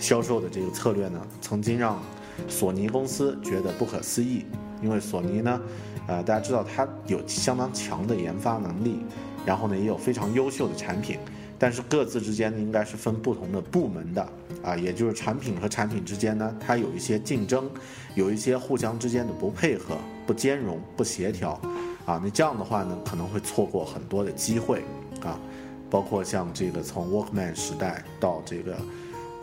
[0.00, 2.00] 销售的这个策略呢，曾经让
[2.48, 4.44] 索尼公司觉得不可思议。
[4.82, 5.60] 因为索尼呢，
[6.08, 8.96] 呃，大家知道它有相当强的研发能力，
[9.46, 11.18] 然后呢也有非常优秀的产品。
[11.56, 14.28] 但是各自之间应该是分不同的部门的
[14.64, 17.70] 啊，也就是产品和产品之间呢，它有一些竞争，
[18.14, 19.96] 有一些互相之间的不配合、
[20.26, 21.52] 不兼容、不协调，
[22.04, 24.82] 啊，那这样的话呢，可能会错过很多的机会
[25.22, 25.38] 啊，
[25.90, 28.76] 包括像这个从 Walkman 时代到这个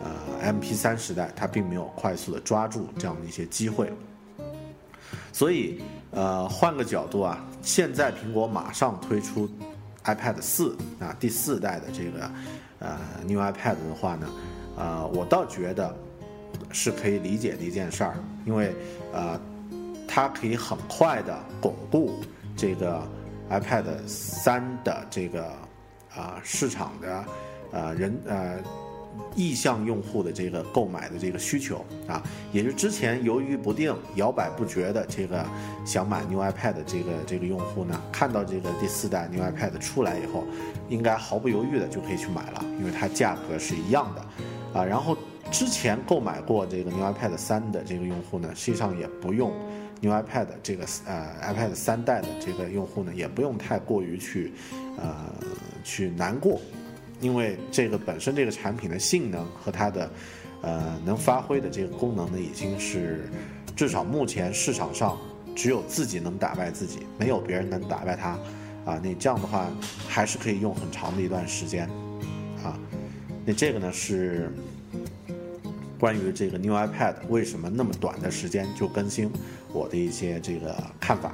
[0.01, 3.91] 呃 MP3 时代，它并没有快速的抓住这样的一些机会，
[5.31, 9.49] 所以呃换个角度啊，现在苹果马上推出。
[10.05, 12.31] iPad 四啊，第四代的这个
[12.79, 14.27] 呃 New iPad 的话呢，
[14.77, 15.93] 呃，我倒觉得
[16.71, 18.73] 是可以理解的一件事儿，因为
[19.11, 19.39] 呃，
[20.07, 22.13] 它可以很快的巩固
[22.55, 23.01] 这个
[23.49, 25.45] iPad 三的这个
[26.15, 27.25] 啊市场的
[27.71, 28.57] 呃人呃
[29.35, 35.45] 意向用户的这个购买的这个需求啊，也是之前犹豫不定、摇摆不决的这个
[35.85, 40.45] 想买 New iPad 的这个这个用户呢，看到这个第四代 New iPad 出来以后，
[40.87, 44.85] 应该毫不犹豫的就可以去买了，因为它价格是一样的啊。
[44.85, 45.17] 然后
[45.51, 49.51] 之前购买过这个 New iPad 三的这个用户呢，实际上也不用。
[50.01, 54.53] New iPad 这个呃 iPad 三代的这个用户呢，也不用太过于去
[54.97, 55.13] 呃
[55.83, 56.61] 去难过，
[57.19, 60.09] 因为这个本身这个产品的性能和它的
[60.61, 63.29] 呃能发挥的这个功能呢，已经是
[63.75, 65.17] 至少目前市场上
[65.53, 68.29] 只有自己能打败自己，没有别人能打败它
[68.85, 69.01] 啊。
[69.03, 69.67] 那这样的话
[70.07, 71.89] 还是可以用很长的一段时间
[72.63, 72.79] 啊。
[73.45, 74.49] 那这个呢是。
[75.99, 79.29] 关于这个 New iPad 为什么那么短的时间就更新，
[79.73, 81.33] 我的一些这个看法。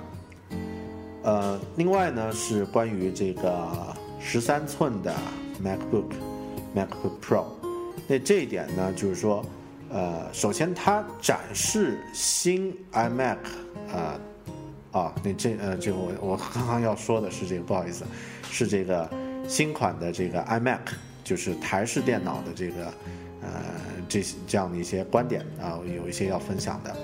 [1.22, 5.14] 呃，另外呢是关于这个十三寸的
[5.64, 6.12] MacBook
[6.76, 7.46] MacBook Pro，
[8.08, 9.46] 那这一点呢就是说，
[9.90, 13.38] 呃，首先它展示新 iMac，
[13.94, 14.20] 啊
[14.92, 18.04] 啊，那这呃这个我我刚刚要说的是这个不好意思，
[18.50, 19.08] 是这个
[19.48, 20.80] 新款的这个 iMac，
[21.24, 22.92] 就是台式电脑的这个。
[23.42, 23.62] 呃，
[24.08, 26.96] 这些这样的一些观点啊，有一些要分享的。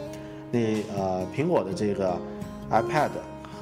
[0.52, 0.60] 那
[0.96, 2.20] 呃，苹果的这个
[2.70, 3.10] iPad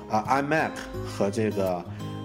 [0.10, 0.72] 啊，iMac
[1.06, 1.84] 和这个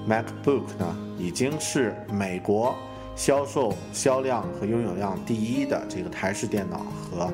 [0.08, 2.74] MacBook 呢，已经是美国
[3.14, 7.32] 销售销量和拥有量第一的这个台式电脑和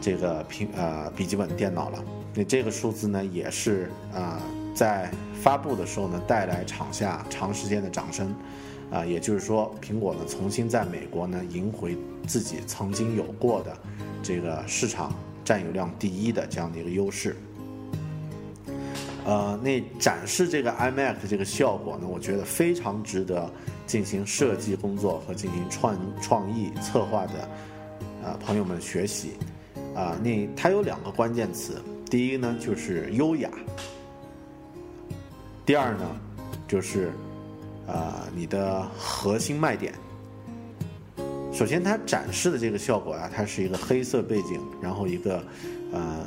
[0.00, 1.98] 这个平呃笔记本电脑了。
[2.34, 4.40] 那这个数字呢，也是啊，
[4.74, 8.34] 在发布的时候呢，带来场下长时间的掌声。
[8.94, 11.96] 啊，也就是说，苹果呢重新在美国呢赢回
[12.28, 13.76] 自己曾经有过的
[14.22, 15.12] 这个市场
[15.44, 17.34] 占有量第一的这样的一个优势。
[19.24, 23.50] 呃，那展示这个 iMac 这个效果呢，我觉得非常值得
[23.84, 27.48] 进行设计工作和进行创创意策划的
[28.22, 29.32] 啊朋友们学习。
[29.92, 33.50] 啊，那它有两个关键词，第一呢就是优雅，
[35.66, 36.20] 第二呢
[36.68, 37.10] 就是。
[37.86, 39.92] 呃，你的核心卖点。
[41.52, 45.44] 首先，它展示的这个效果啊，它是一个黑色背景，然后一个
[45.92, 46.26] 呃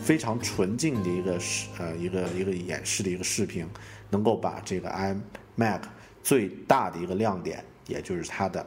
[0.00, 3.66] 非常纯净的一个视呃一个一个演示的一个视频，
[4.08, 5.80] 能够把这个 iMac
[6.22, 8.64] 最大的一个亮点，也就是它的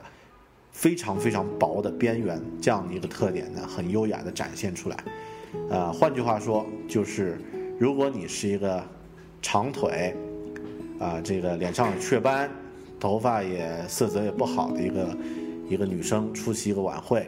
[0.71, 4.97] 非常非常薄的边缘这样的一个特点呢，很优雅的展现出来。
[5.71, 7.41] 呃，换句话说，就是
[7.79, 8.83] 如果你是一个
[9.41, 10.15] 长腿。
[10.99, 12.49] 啊，这个脸上有雀斑，
[12.99, 15.17] 头发也色泽也不好的一个
[15.69, 17.25] 一个女生出席一个晚会，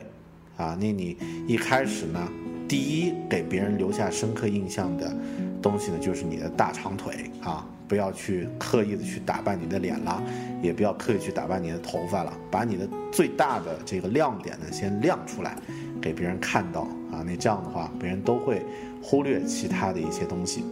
[0.57, 1.15] 啊，那你
[1.47, 2.27] 一开始呢，
[2.67, 5.15] 第一给别人留下深刻印象的
[5.61, 10.21] 东西呢，就是你的大长腿啊，不要去刻意的去打扮你的脸了，
[10.61, 15.55] 也不要刻意去打扮你的头发了，把你的最大的这个亮点呢先亮出来，
[16.01, 18.61] 给别人看到啊，那这样的话，别人都会
[19.01, 20.65] 忽略其他的一些东西，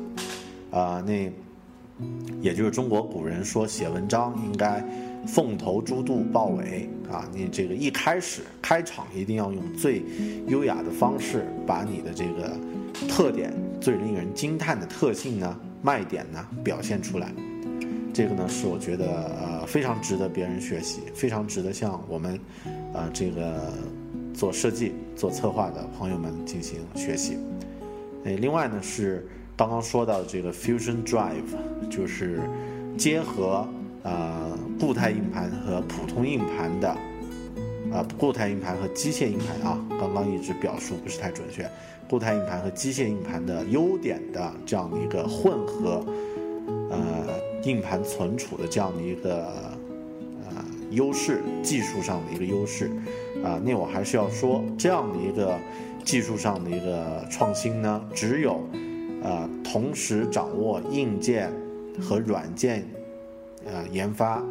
[0.70, 1.32] 啊，那。
[2.42, 4.82] 也就是中国古人说写文章应该
[5.28, 10.02] 凤头猪肚豹尾啊，你这个一开始开场一定要用最
[10.48, 12.56] 优雅的方式，把你的这个
[13.10, 17.34] 特点、最令人惊叹的特性呢、卖点呢表现出来。
[18.14, 19.06] 这个呢是我觉得
[19.42, 22.40] 呃非常值得别人学习，非常值得向我们
[22.94, 23.74] 呃这个
[24.34, 27.38] 做设计、做策划的朋友们进行学习。
[28.24, 29.28] 诶，另外呢是。
[29.60, 32.40] 刚刚说到这个 Fusion Drive，就是
[32.98, 33.68] 结合
[34.04, 36.88] 呃固态硬盘和普通硬盘的，
[37.92, 41.70] 啊固态硬盘和机械硬盘啊，刚刚一直表述不是太准确，
[42.10, 46.06] 固态硬盘和机械硬盘的优点的这样的一个混合，
[46.90, 49.48] 呃硬盘存储的这样的一个
[50.48, 52.90] 呃优势，技术上的一个优势，
[53.44, 55.60] 啊那我还是要说这样的一个
[56.06, 58.64] 技术上的一个创新呢，只有。
[59.22, 61.52] 呃，同时掌握硬件
[62.02, 62.88] 和软件，
[63.66, 64.44] 呃，研发，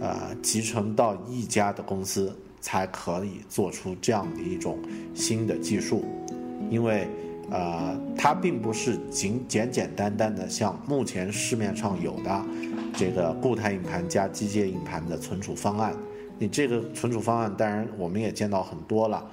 [0.00, 4.78] 呃，集成到一家的公司才可以做出这样的一种
[5.14, 6.04] 新的技术，
[6.70, 7.08] 因为，
[7.50, 12.44] 呃，它并不是仅简简单单的像目前市面上有的
[12.94, 15.94] 这个固态硬盘加机械硬盘的存储方案。
[16.38, 19.24] 你这个存储方案，当然我们也见到很多了。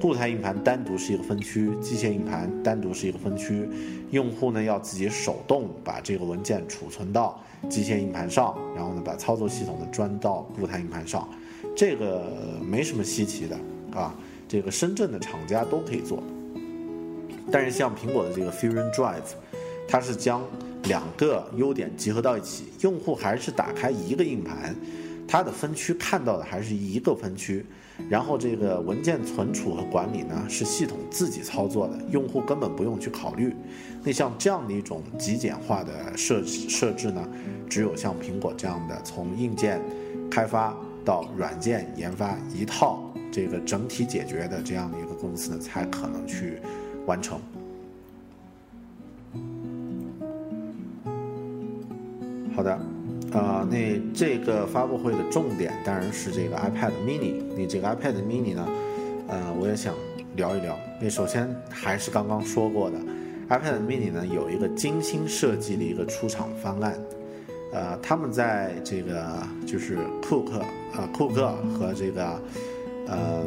[0.00, 3.68] 固态硬盘单独是一个分区，机械硬盘单独是一个分区，
[4.10, 11.26] 用户呢要自己手动把这个文件储存到机械硬盘上，然后呢把操作系统呢装到固态硬盘上，
[11.74, 13.58] 这个没什么稀奇的
[13.98, 14.14] 啊，
[14.46, 16.22] 这个深圳的厂家都可以做。
[17.50, 19.34] 但是像苹果的这个 Fusion Drive，
[19.88, 20.42] 它是将
[20.84, 24.74] 两个优点集合到一起，用户还是打开一个硬盘，
[25.26, 27.64] 它的分区看到的还是一个分区，
[28.08, 33.54] 然后这个文件存储和管理呢是系统自己操作的，用户根本不用去考虑。
[34.02, 37.26] 那像这样的一种极简化的设设置呢，
[37.68, 39.80] 只有像苹果这样的从硬件
[40.30, 43.00] 开发到软件研发一套
[43.32, 46.58] 这个整体解决的这样的一个公司呢，才可能去
[47.06, 47.38] 完成。
[52.54, 52.78] 好的，
[53.34, 57.42] 啊，那这个发布会的重点当然是这个 iPad Mini。
[57.56, 58.64] 那这个 iPad Mini 呢，
[59.26, 59.92] 呃，我也想
[60.36, 60.78] 聊一聊。
[61.00, 62.98] 那首先还是刚刚说过的
[63.48, 66.96] ，iPad Mini 呢有一个精心设计的一个出厂方案。
[67.72, 70.60] 呃，他们在这个就是库克
[70.92, 72.40] 啊，库克和这个
[73.08, 73.44] 呃，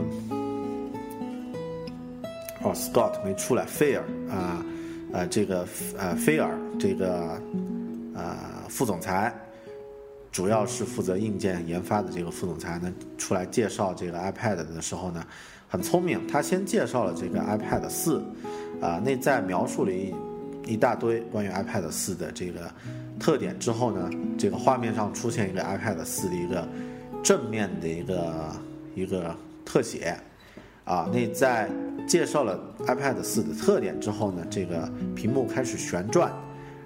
[2.62, 4.66] 哦，Scott 没出来，菲尔啊，
[5.14, 5.66] 呃，这个
[5.98, 7.42] 呃，菲尔这个。
[8.20, 8.36] 呃，
[8.68, 9.32] 副总裁
[10.32, 15.26] 主要是负责硬件研发的这个副总裁呢，出来介绍这个 iPad 的时候呢，
[15.68, 16.26] 很聪明。
[16.28, 18.24] 他先介绍了这个 iPad 四，
[18.82, 20.14] 啊，那在描述了一
[20.66, 22.72] 一大堆关于 iPad 四的这个
[23.20, 26.68] 特点之后呢，这个画面上出现一个 iPad 四的一个
[27.24, 28.56] 正面的一个
[28.96, 30.16] 一个特写，
[30.86, 31.70] 啊，那在
[32.08, 36.32] 介绍了 iPad 四的特点之后呢，这个屏幕开始旋转。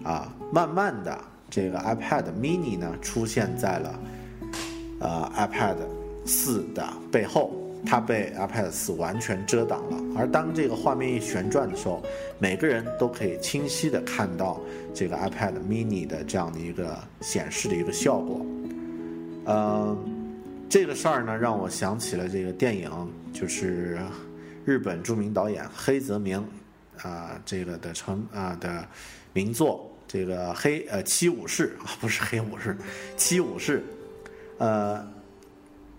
[0.04, 1.16] 啊，慢慢的，
[1.52, 3.99] 这个 iPad Mini 呢出现在了，
[5.02, 5.76] 呃，iPad
[6.26, 7.52] 四的背后，
[7.86, 9.97] 它被 iPad 四完全遮挡了。
[10.18, 12.02] 而当这个画面一旋转的时候，
[12.39, 14.62] 每个人都可以清晰的看到
[14.93, 18.45] 这个 iPad Mini 的这样的一个显示的一个效果。
[19.43, 19.97] 呃，
[20.70, 22.89] 这个事儿呢，让我想起了这个电影，
[23.34, 23.99] 就是
[24.64, 26.41] 日本著名导演黑泽明
[27.02, 28.88] 啊，这个的成啊的
[29.34, 29.91] 名作。
[30.12, 32.76] 这个黑呃七武士啊，不是黑武士，
[33.16, 33.82] 七武士，
[34.57, 35.07] 呃，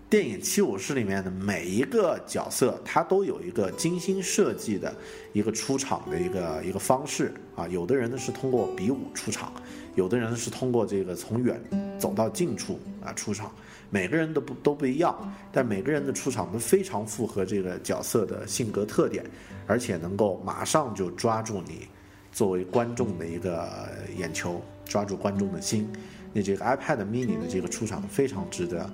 [0.07, 4.93] 电影七武士里面的每一个角色，他都有一个精心设计的
[5.31, 7.67] 一个出场的一个一个方式啊。
[7.69, 9.51] 有的人呢是通过比武出场，
[9.95, 11.59] 有的人是通过这个从远
[11.97, 13.51] 走到近处啊出场。
[13.89, 19.25] 每个人都不都不一样，但每个人的出场都非常符合这个角色的性格特点，
[19.65, 21.87] 而且能够马上就抓住你。
[22.33, 25.87] 作为观众的一个眼球，抓住观众的心，
[26.33, 28.89] 那这个 iPad Mini 的这个出场非常值得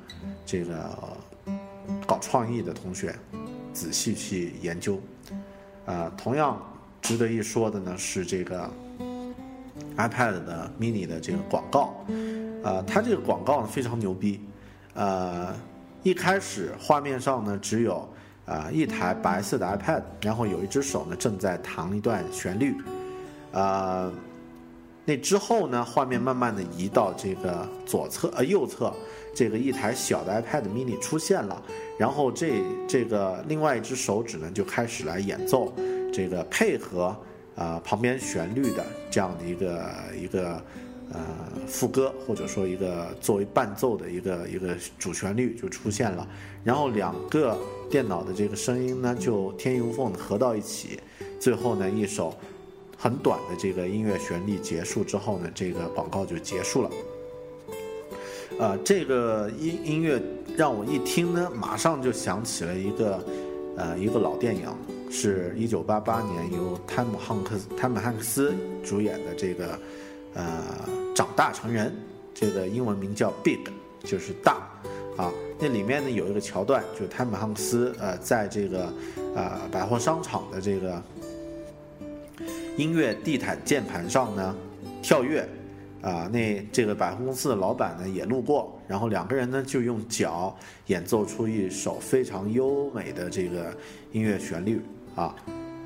[0.45, 0.97] 这个
[2.05, 3.15] 搞创意的同学
[3.73, 4.99] 仔细去研究。
[5.85, 6.61] 啊，同样
[7.01, 8.69] 值得一说的呢是这个
[9.95, 12.05] iPad 的 Mini 的这个广告，
[12.61, 14.39] 啊，它这个广告呢非常牛逼，
[14.93, 15.55] 呃，
[16.03, 18.07] 一开始画面上呢只有
[18.45, 22.75] 啊一台白色的 iPad，然后有一只手呢正在弹一段旋律。
[23.51, 24.11] 呃，
[25.05, 25.83] 那之后呢？
[25.83, 28.93] 画面慢慢的移到这个左侧呃右侧，
[29.33, 31.59] 这个一台小的 iPad mini 出现了，
[31.97, 35.73] 然后这这个另外一只手指呢就开始来演奏
[36.13, 37.15] 这个配合
[37.55, 40.61] 啊旁边旋律的这样的一个一个
[41.11, 41.19] 呃
[41.65, 46.27] 副歌，或者说一个作为伴奏的一个一个主旋律就出现了，
[46.63, 47.57] 然后两个
[47.89, 50.99] 电脑的这个声音呢就天衣无缝的合到一起，
[51.39, 52.37] 最后呢一首。
[53.01, 56.91] 很短的这个音乐旋律结束之后呢，这个广告就结束了。
[58.59, 60.21] 呃，这个音音乐
[60.57, 63.25] 让我一听呢，马上就想起了一个
[63.77, 64.67] 呃一个老电影，
[65.09, 69.79] 是一九八八年由汤姆汉克斯汤姆汉克斯主演的这个
[70.33, 70.45] 呃
[71.15, 71.95] 长大成人，
[72.33, 73.59] 这个英文名叫 Big，
[74.03, 74.57] 就是大
[75.15, 75.31] 啊。
[75.57, 78.91] 那里面呢有一个桥段，就汤姆汉克斯呃在这个
[79.37, 81.01] 呃百货商场的这个。
[82.79, 84.55] 音乐地毯键盘上呢，
[85.01, 85.45] 跳跃，
[86.01, 90.55] 啊，那这个百货公司的老板呢也路过，然后两个人呢就用脚
[90.87, 93.75] 演奏出一首非常优美的这个
[94.13, 94.81] 音乐旋律，
[95.13, 95.35] 啊，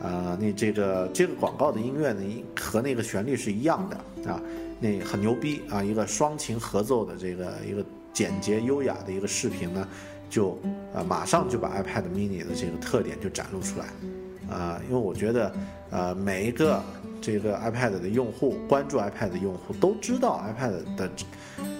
[0.01, 2.21] 呃，那这个这个广告的音乐呢
[2.55, 4.39] 和那个旋律是一样的，啊，
[4.79, 7.83] 那很牛逼啊，一个双琴合奏的这个一个
[8.13, 9.87] 简洁优雅的一个视频呢，
[10.29, 10.51] 就
[10.93, 13.87] 啊马上就把 iPad mini 的这个特点就展露出来。
[14.49, 15.53] 啊，因为我觉得，
[15.89, 16.81] 呃，每一个
[17.21, 21.09] 这个 iPad 的用户关注 iPad 的用户都知道 iPad 的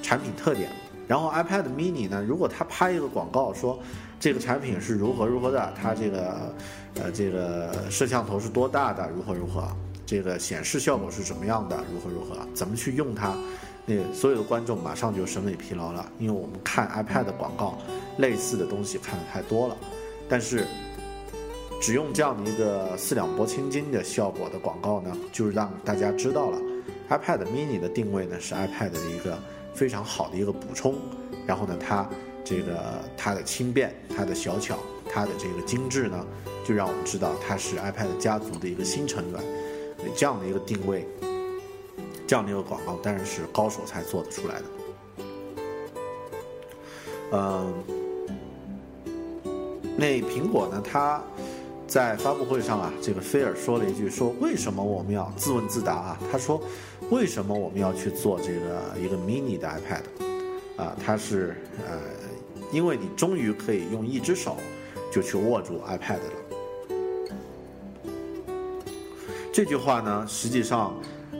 [0.01, 0.69] 产品特点。
[1.05, 3.77] 然后 iPad mini 呢，如果他拍一个广告说
[4.21, 6.53] 这个产品是如何如何的，它这个
[6.95, 9.67] 呃这个摄像头是多大的，如何如何，
[10.05, 13.35] 这个显示效果是怎么样的，如何如何，怎么去用它，
[13.85, 17.77] 那所有的观众马上就审美疲劳了，因为我们看 iPad 广告
[18.17, 19.75] 类似的东西看的太多了，
[20.29, 20.65] 但是。
[21.83, 26.57] 只用这样的一个四两拨千斤的效果的广告呢，就是让大家知道了
[27.09, 29.37] iPad mini 的定位呢是 iPad 的一个
[29.73, 30.95] 非常好的一个补充，
[31.45, 32.09] 然后呢，它
[32.41, 34.77] 这个它的轻便、它的小巧、
[35.11, 36.25] 它的这个精致呢，
[36.65, 39.43] 就让我们知道它是 iPad 家族的一个新成员。
[40.15, 41.05] 这样的一个定位，
[42.25, 44.65] 这样的一个广告，当然是高手才做得出来的。
[47.33, 47.73] 嗯，
[49.97, 50.81] 那苹果呢？
[50.81, 51.21] 它
[51.87, 56.59] 在发布会上啊，这个菲尔说了一句：“说为什么我们要自问自答啊？”他说
[57.11, 60.01] ：“为什么我们要去做这个一个 mini 的 iPad？
[60.81, 61.55] 啊，它是
[61.85, 61.99] 呃，
[62.71, 64.57] 因为你终于可以用一只手
[65.11, 66.33] 就去握住 iPad 了。”
[69.53, 70.95] 这句话呢，实际上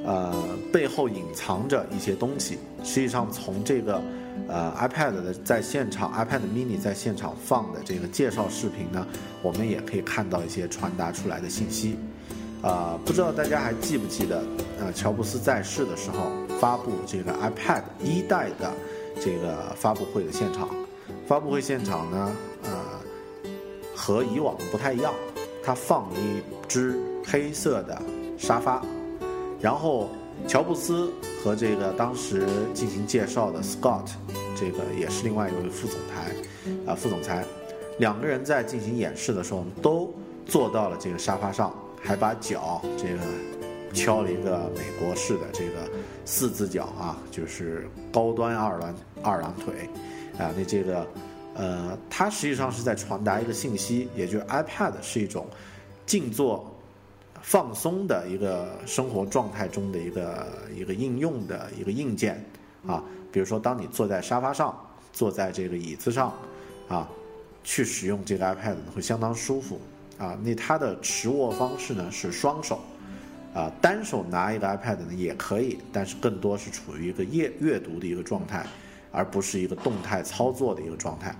[0.06, 0.34] 呃
[0.72, 2.60] 背后隐藏着一些东西。
[2.84, 4.02] 实际上从这个。
[4.48, 9.08] 呃，iPad 的在现场，iPad mini 在现场放的这个介绍视频呢，
[9.42, 11.98] 我们也可以看到一些传达出来的信息。
[12.62, 14.44] 啊，不知道大家还记不记得，
[14.80, 18.72] 呃，乔布斯在世的时候发布这个 iPad 一代的
[19.22, 20.70] 这个发布会的现场。
[21.26, 22.32] 发布会现场呢，
[22.64, 22.72] 呃，
[23.96, 25.14] 和以往不太一样，
[25.64, 28.02] 他放了一只黑色的
[28.38, 28.82] 沙发，
[29.60, 30.10] 然后。
[30.48, 31.12] 乔布斯
[31.42, 34.08] 和这个当时进行介绍的 Scott，
[34.56, 36.36] 这个也是另外一位副总裁，
[36.86, 37.46] 啊，副总裁，
[37.98, 40.14] 两个人在进行演示的时候都
[40.46, 43.20] 坐到了这个沙发上，还把脚这个
[43.94, 45.90] 敲了一个美国式的这个
[46.26, 49.90] 四字脚啊，就是高端二郎二郎腿，
[50.38, 51.08] 啊，那这个
[51.56, 55.48] 呃，它实际上是在传达一个信息，也就是 iPad 是一种
[56.06, 56.70] 静坐。
[57.44, 62.44] 放松的一个生活状态中的一个一个应用的一个硬件
[62.88, 64.74] 啊，比如说，当你坐在沙发上，
[65.12, 66.34] 坐在这个椅子上，
[66.88, 67.08] 啊，
[67.62, 69.78] 去使用这个 iPad 会相当舒服
[70.18, 70.39] 啊。
[70.41, 72.80] 那它的持握方式呢是双手，
[73.54, 78.66] 啊，单手拿一个 iPad 呢也可以，但是更多是处于一个阅阅读的一个状态，
[79.12, 81.36] 而不是一个动态操作的一个状态。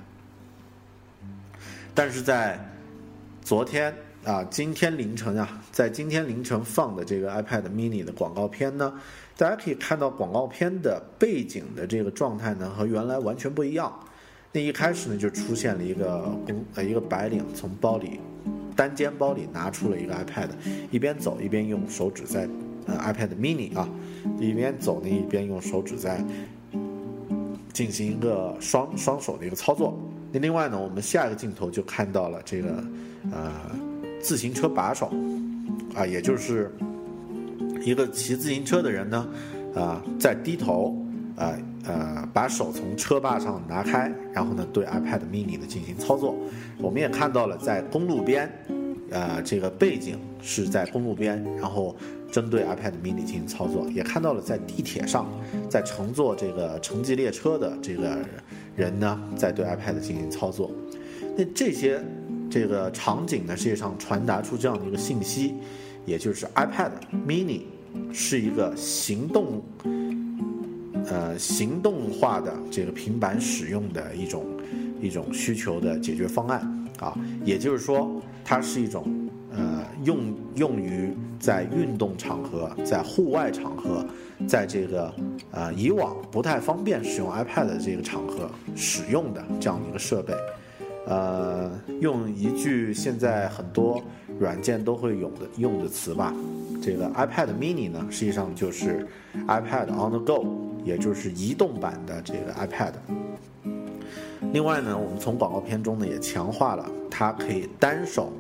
[1.96, 2.60] 但是在
[3.42, 3.96] 昨天。
[4.26, 8.94] 啊，今天凌晨啊，在今天凌晨放的这个 iPad mini 的广告片呢，
[9.36, 13.94] 大家可以看到广告片的背景的这个状态呢，和原来完全不一样。
[14.54, 18.22] 那一开始呢，就出现了一个公呃一个白领从包里
[18.78, 20.48] 单肩包里拿出了一个 iPad，
[20.90, 22.48] 一边走一边用手指在
[22.86, 23.90] 呃 iPad mini 啊，
[24.40, 26.24] 一边走呢一边用手指在
[27.74, 30.00] 进行一个双双手的一个操作。
[30.32, 32.82] 那另外呢，我们下一个镜头就看到了这个
[33.30, 33.93] 呃。
[34.24, 35.12] 自行车把手，
[35.94, 36.74] 啊，也就是
[37.84, 39.28] 一个骑自行车的人呢，
[39.76, 40.96] 啊，在低头，
[41.36, 41.54] 啊
[41.86, 46.34] 呃，把手从车把上拿开，然后呢，对 iPad mini 的进行操作。
[46.78, 48.50] 我们也看到了，在公路边，
[49.10, 51.94] 呃，这个背景是在公路边，然后
[52.32, 53.86] 针对 iPad mini 进行操作。
[53.90, 55.28] 也看到了在地铁上，
[55.70, 58.18] 在乘坐这个城际列车的这个
[58.78, 60.72] 人呢，在对 iPad 进行操作。
[61.36, 62.02] 那这些。
[62.54, 65.56] 这个场景呢，实际上传达出这样的一个信息，
[66.06, 66.92] 也就是 iPad
[67.28, 67.62] mini
[68.14, 69.60] 是一个行动，
[71.10, 74.46] 呃，行动化的这个平板使用的一种
[75.02, 76.60] 一种需求的解决方案
[77.00, 79.04] 啊，也就是说，它是一种
[79.50, 80.20] 呃用
[80.54, 84.06] 用于在运动场合、在户外场合、
[84.48, 85.12] 在这个
[85.50, 90.36] 呃以往不太方便使用 iPad 的这个场合使用的这样一个设备。
[91.06, 94.02] 呃，用一句现在很多
[94.40, 96.34] 软件都会用的用的词吧，
[96.82, 99.06] 这个 iPad mini 呢，实际上就是
[99.48, 100.46] iPad on the go，
[100.86, 102.94] 也就是移动版的这个 iPad。
[104.54, 108.32] 另外呢，我们从广告片中呢也强化了它可以单手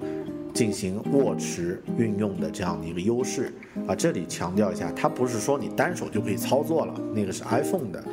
[0.53, 3.51] 进行握持运用的这样的一个优势
[3.88, 3.95] 啊。
[3.95, 8.03] 这里强调一下，它不是说你单手就可以操作了，那个是 iPhone 的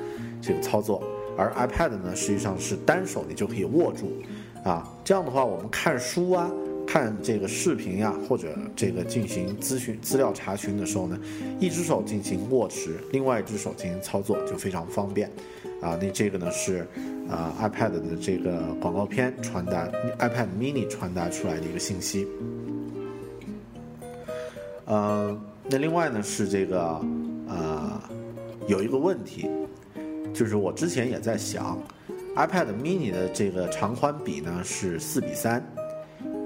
[0.40, 1.02] 这个操作，
[1.36, 4.12] 而 iPad 呢，实际上是单手你就可以握住。
[4.62, 6.50] 啊，这样的话，我们看书啊，
[6.86, 11.18] 看这个视频呀，或者这个进行咨询、资料查询的时候呢，
[11.58, 15.30] 一只手进行握持，另外一只手进行操作就非常方便。
[15.80, 16.86] 啊，那这个呢是
[17.30, 19.88] 啊 iPad 的这个广告片传达
[20.18, 22.28] iPad mini 传达出来的一个信息。
[24.84, 25.40] 呃，
[25.70, 27.00] 那另外呢是这个
[27.48, 27.98] 呃
[28.66, 29.48] 有一个问题，
[30.34, 31.78] 就是我之前也在想。
[32.36, 35.62] iPad mini 的这个长宽比呢是四比三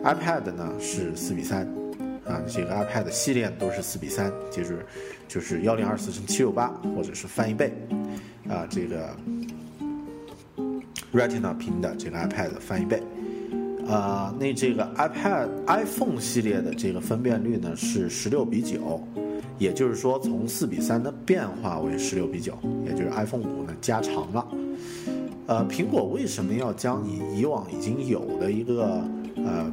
[0.03, 1.67] ，iPad 呢是四比三，
[2.25, 4.85] 啊，这个 iPad 系列都是四比三，就是
[5.29, 7.73] 就是幺零二四乘七六八，或者是翻一倍，
[8.49, 9.15] 啊，这个
[11.13, 13.03] Retina 屏的这个 iPad 翻一倍，
[13.87, 19.07] 啊，那这个 iPad iPhone 系列的这个分辨率呢是十六比九，
[19.59, 24.45] 也就是说从四比三的变化为十六比九，也就是 iPhone 五呢加长了。
[25.47, 29.05] 呃，苹果为什么要将以以往已经有的一个
[29.37, 29.71] 呃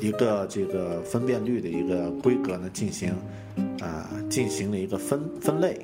[0.00, 3.12] 一个这个分辨率的一个规格呢进行
[3.80, 5.80] 呃进行了一个分分类？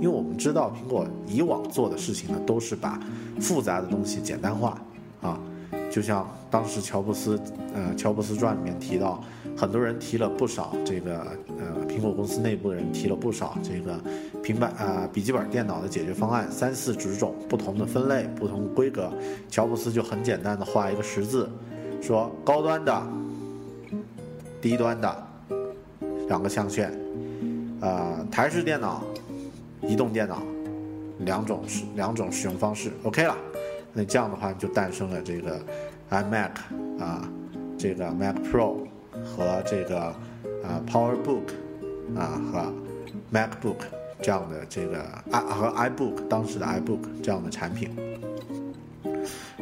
[0.00, 3.00] 因为我们知道苹果以往做的事情呢都是把
[3.40, 4.80] 复杂的东西简单化
[5.22, 5.40] 啊，
[5.94, 7.40] 就像当时乔布斯
[7.72, 9.22] 呃乔布斯传里面提到，
[9.56, 11.20] 很多人提了不少这个
[11.56, 13.96] 呃苹果公司内部的人提了不少这个。
[14.42, 19.08] 平板啊，笔记本电脑的解决方案，三四十种不同的分类，不同规格。
[19.48, 21.48] 乔布斯就很简单的画一个十字，
[22.02, 23.02] 说高端的、
[24.60, 25.26] 低端的
[26.26, 26.92] 两个象限，
[27.80, 29.04] 啊，台式电脑、
[29.80, 30.42] 移动电脑
[31.20, 33.36] 两种使两种使用方式，OK 了。
[33.94, 35.58] 那这样的话就诞生了这个
[36.10, 36.50] iMac
[36.98, 37.26] 啊，
[37.78, 38.86] 这个 Mac Pro
[39.24, 39.98] 和这个
[40.62, 41.48] 啊 PowerBook
[42.14, 42.72] 啊和
[43.32, 43.76] MacBook。
[44.22, 47.90] 这样的这个 i 和 iBook 当时的 iBook 这样的产品，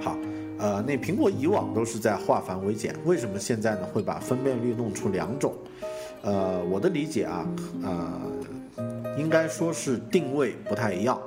[0.01, 0.16] 好，
[0.59, 5.53] 呃，那苹果以往都是在化繁为简，为什么现在呢会把分辨率弄出两种？
[6.22, 7.45] 呃，我的理解啊，
[7.83, 8.20] 呃，
[9.18, 11.18] 应该说是定位不太一样，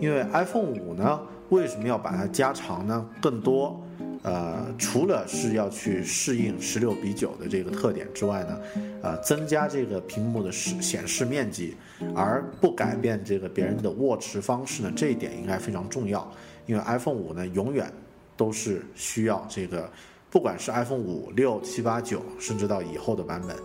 [0.00, 1.20] 因为 iPhone 五呢，
[1.50, 3.06] 为什么要把它加长呢？
[3.20, 3.80] 更多。
[4.22, 8.60] 呃，除了是要去适应十六比九的这个特点之外呢，
[9.02, 11.74] 呃，增加这个屏幕的显显示面积，
[12.14, 16.30] 而不改变这个别人的握持方式呢，这一点应该非常重要。
[16.66, 17.90] 因为 iPhone 五呢，永远
[18.36, 19.90] 都是需要这个，
[20.28, 23.56] 不管是 iPhone 五、六、七、八、九，甚至到以后的版本，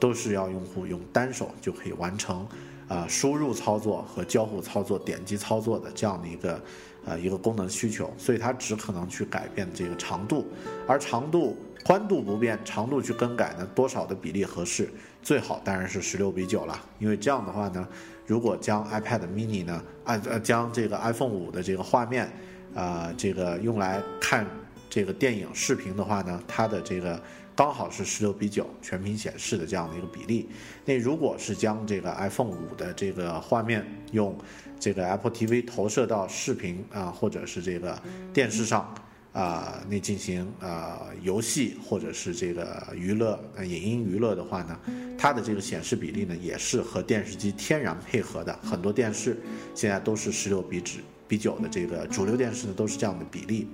[0.00, 2.44] 都是要用户用单手就可以完成
[2.88, 6.60] 啊输入操作和交互操作、点击操作的这样的一个。
[7.04, 10.46] 呃，一个功能需求，所以它只可能去改变这个长度，
[10.86, 14.88] 而长度、宽度不变，长度去更改呢，多少的比例合适？
[15.22, 17.86] 最好当然是十六比九了，因为这样的话呢，
[18.26, 22.28] 如果将 iPad mini 呢，按呃将这个 iPhone 五的这个画面，
[22.74, 24.46] 啊，这个用来看
[24.90, 27.20] 这个电影视频的话呢，它的这个
[27.54, 30.48] 刚好是十六比九全屏显示的这样的一个比例。
[30.84, 34.36] 那如果是将这个 iPhone 五的这个画面用
[34.82, 37.96] 这个 Apple TV 投射到视频啊，或者是这个
[38.34, 38.92] 电视上
[39.32, 44.76] 啊，那进行啊游戏或者是这个娱乐、影音娱乐的话呢，
[45.16, 48.52] 它的这个显示比例呢，也是和电视机天然配合的。
[48.60, 49.40] 很多电视
[49.72, 53.68] 现在都是十六比指比九的这个主流电视呢，都是这样的比例。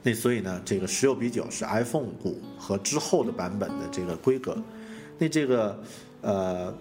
[0.00, 4.56] 那所以呢，这个十六比九是 iPhone 五和之后的版本的这个规格。
[5.18, 5.82] 那这个
[6.20, 6.72] 呃。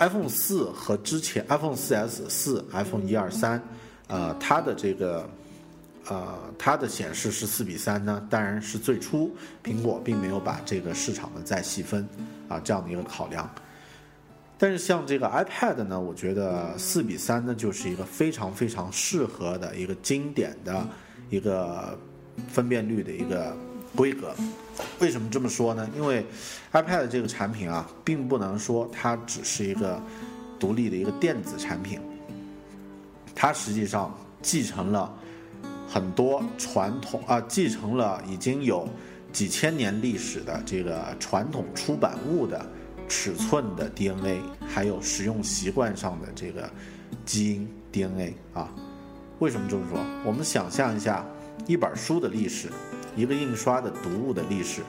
[0.00, 3.62] iPhone 四和之前 iPhone 四 S、四 iPhone 一二三，
[4.08, 5.28] 呃，它的这个，
[6.08, 9.30] 呃，它的显示是四比三呢，当然是最初
[9.62, 12.08] 苹果并没有把这个市场的再细分，
[12.48, 13.48] 啊，这样的一个考量。
[14.58, 20.84] 但是像这个 iPad 呢，我觉得四比三呢就是一个非常非常适合的一个经典的
[21.30, 21.98] 一个
[22.48, 23.56] 分辨率的一个。
[23.96, 24.32] 规格，
[24.98, 25.88] 为什么这么说呢？
[25.94, 26.24] 因为
[26.72, 30.00] iPad 这个产品啊，并不能说它只是一个
[30.58, 32.00] 独立的一个电子产品，
[33.34, 35.12] 它实际上继承了
[35.88, 38.88] 很多传统啊，继承了已经有
[39.32, 42.64] 几千年历史的这个传统出版物的
[43.08, 46.70] 尺寸的 DNA，还有使用习惯上的这个
[47.24, 48.68] 基因 DNA 啊。
[49.38, 49.98] 为什么这么说？
[50.24, 51.24] 我们想象一下
[51.66, 52.68] 一本书的历史。
[53.16, 54.82] 一个印刷的读物的历史，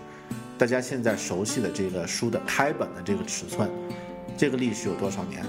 [0.57, 3.69] 大家现在熟悉的这个书的开本的这个尺寸，
[4.37, 5.43] 这个历史有多少年？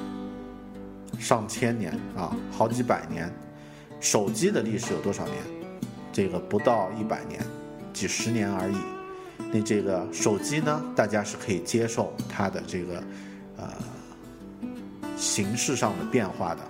[1.19, 3.31] 上千年啊，好几百年。
[4.01, 5.37] 手机的历史有多少年？
[6.13, 7.41] 这个不到一百年，
[7.93, 8.77] 几十年而已。
[9.53, 10.83] 那这个手机呢？
[10.97, 13.03] 大家是可以接受它的这个
[13.57, 13.69] 呃
[15.17, 16.61] 形式上的变化的，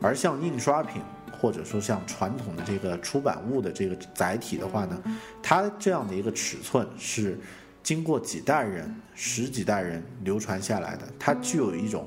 [0.00, 1.00] 而像印刷品。
[1.40, 5.02] 或者说像传统的这个出版物的这个载体的话呢，
[5.42, 7.38] 它这样的一个尺寸是
[7.82, 12.06] 经过几代人、十几代人流传下来的，它具有一种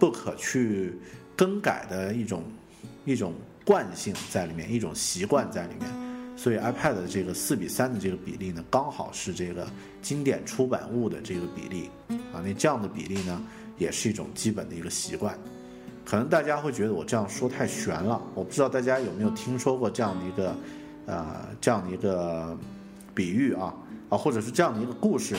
[0.00, 0.98] 不可去
[1.36, 2.42] 更改的一种
[3.04, 5.88] 一种惯性在里面，一种习惯在里面。
[6.34, 9.68] 所以 iPad 的这个四比三的这个比例呢，刚好是这个
[10.00, 11.90] 经典出版物的这个比例
[12.32, 12.40] 啊。
[12.42, 13.40] 那这样的比例呢，
[13.76, 15.38] 也是一种基本的一个习惯。
[16.04, 20.54] 可能大家会觉得我这样说太悬了，我不知道大家有没有听说过这样的一个，
[21.06, 22.56] 呃，这样的一个
[23.14, 23.74] 比喻啊，
[24.08, 25.36] 啊，或者是这样的一个故事，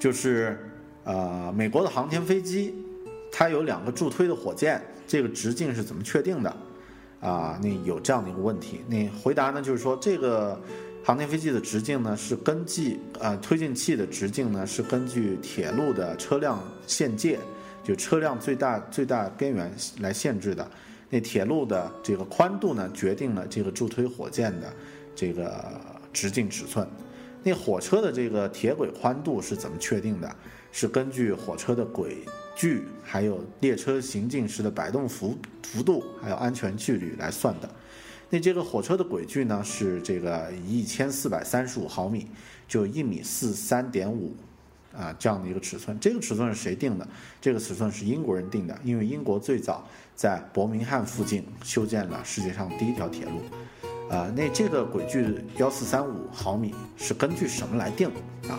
[0.00, 0.58] 就是
[1.04, 2.74] 呃，美国的航天飞机，
[3.32, 6.56] 它有两个助推的火箭，这个直径是怎么确定的？
[7.20, 10.56] 啊，那有这样的一个问题，那回答呢就是说这个
[11.02, 17.40] 航天飞机的直径呢是根据呃推进器的直径呢是根据铁路的车辆限界，
[17.88, 20.70] 就车辆最大最大边缘来限制的。
[21.08, 24.70] 那铁路的这个宽度呢决定了这个助推火箭的
[25.16, 25.80] 这个
[26.12, 26.86] 直径尺寸。
[27.42, 30.36] 那火车的这个铁轨宽度是怎么确定的？
[30.70, 32.18] 是根据火车的轨
[32.54, 37.70] 距，还有列车行进时的摆动幅幅度，还有安全距离来算的。
[38.28, 42.26] 那这个火车的轨距呢是这个一千四百三十五毫米，
[42.68, 44.36] 就一米四三点五，
[44.96, 45.98] 啊，这样的一个尺寸。
[46.00, 47.06] 这个尺寸是谁定的？
[47.40, 49.84] 这个尺寸是英国人定的，因为英国最早
[50.14, 54.12] 在伯明翰附近修建了世界上第一条铁路。
[54.14, 58.08] 啊，那这个轨距幺四三五毫米是根据什么来定
[58.48, 58.58] 啊？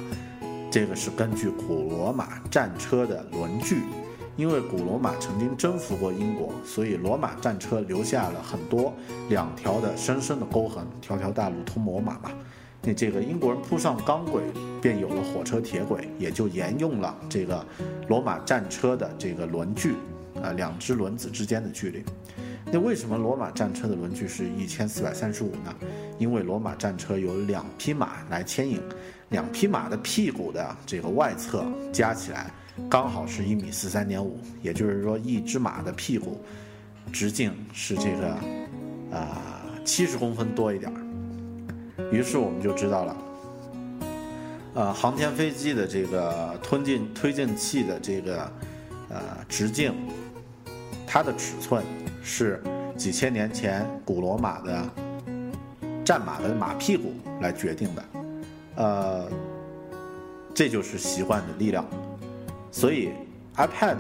[0.71, 3.81] 这个是根据古罗马战车的轮距。
[4.37, 8.93] 因为古罗马曾经征服过英国，所以罗马战车留下了很多
[9.27, 12.31] 两条的深深的沟痕，条条大路通罗马嘛。
[12.81, 14.41] 那这个英国人铺上钢轨，
[14.81, 17.65] 便有了火车铁轨，也就沿用了这个
[18.07, 19.93] 罗马战车的这个轮距，
[20.41, 22.03] 啊，两只轮子之间的距离。
[22.71, 25.75] 那为什么罗马战车的轮距是一千四百三十五呢？
[26.17, 28.79] 因为罗马战车有两匹马来牵引，
[29.29, 32.51] 两匹马的屁股的这个外侧加起来。
[32.89, 36.39] 刚好是一米四三点五，也就是说，一只马的屁股
[37.11, 38.27] 直径是这个
[39.11, 39.41] 啊
[39.83, 40.97] 七十公分多一点儿
[42.11, 43.17] 于是我们就知道了，
[44.73, 48.51] 呃，航天飞机的这个推进推进器的这个
[49.09, 49.93] 呃直径，
[51.05, 51.83] 它的尺寸
[52.23, 52.61] 是
[52.97, 54.89] 几千年前古罗马的
[56.03, 58.03] 战马的马屁股来决定的，
[58.75, 59.29] 呃，
[60.53, 61.85] 这就是习惯的力量。
[62.71, 63.09] 所以
[63.55, 63.97] ，iPad，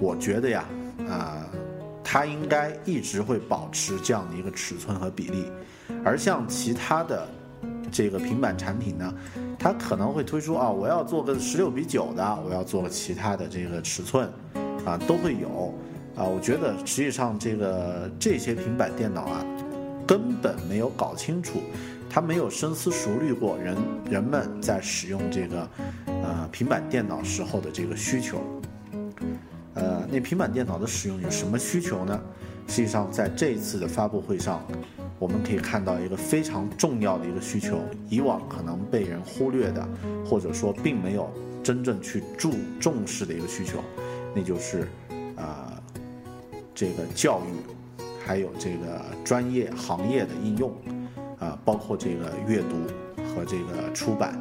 [0.00, 0.64] 我觉得呀，
[1.08, 1.46] 啊，
[2.04, 5.50] 它应该一直会保持这样的一个尺寸和比例，
[6.04, 7.26] 而像其他的
[7.90, 9.12] 这个平板产品呢，
[9.58, 14.30] 它可能会推出啊，我要做个十六比九的，我要做个其他的这个尺寸，
[14.84, 15.74] 啊，都会有，
[16.14, 19.44] 啊，我觉得实际上这个这些平板电脑啊，
[20.06, 21.60] 根本没有搞清楚。
[22.10, 23.76] 他没有深思熟虑过人
[24.08, 25.68] 人们在使用这个，
[26.06, 28.40] 呃，平板电脑时候的这个需求，
[29.74, 32.20] 呃，那平板电脑的使用有什么需求呢？
[32.66, 34.64] 实际上，在这一次的发布会上，
[35.18, 39.86] 我们可以看到一个非常重要的一个需求，以往可能被人忽略的，
[40.24, 41.28] 或者说并没有
[41.62, 43.78] 真正去注重视的一个需求，
[44.34, 44.88] 那就是，
[45.36, 45.82] 呃，
[46.74, 50.72] 这个教育，还有这个专业行业的应用。
[51.40, 52.76] 啊，包括这个阅读
[53.34, 54.32] 和这个出版，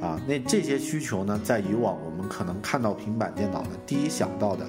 [0.00, 4.64] 啊，那这些需求呢，在以往我们可能看到平板电脑呢，第一想到的，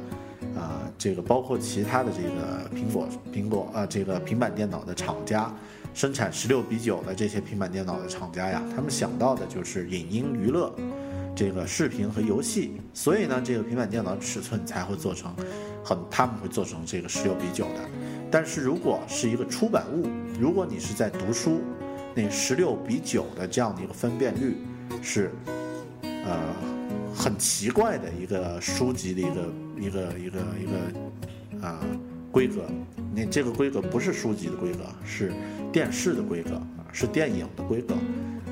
[0.60, 5.54] 啊，这个包括其他的这个苹果苹果啊，这个平板电脑的厂家，
[5.94, 10.74] 生产十六比九的这些平板电脑的厂家呀，他们想到的就是影音娱乐，
[11.36, 15.32] 这个视频和游戏，所以呢，这个平板电脑尺寸才会做成
[15.86, 17.82] 很，他们会做成这个十六比九的。
[18.32, 21.62] 但是如果是一个出版物，如果你是在读书，
[22.16, 24.58] 那十六比九的这样的一个分辨率
[25.02, 25.32] 是，
[26.02, 26.40] 呃，
[27.14, 31.80] 很奇怪的一个书籍的一个一个一个一个啊
[32.32, 32.64] 规格。
[33.16, 35.32] 那这个规格不是书籍的规格，是
[35.72, 36.62] 电视的规格，
[36.92, 37.94] 是电影的规格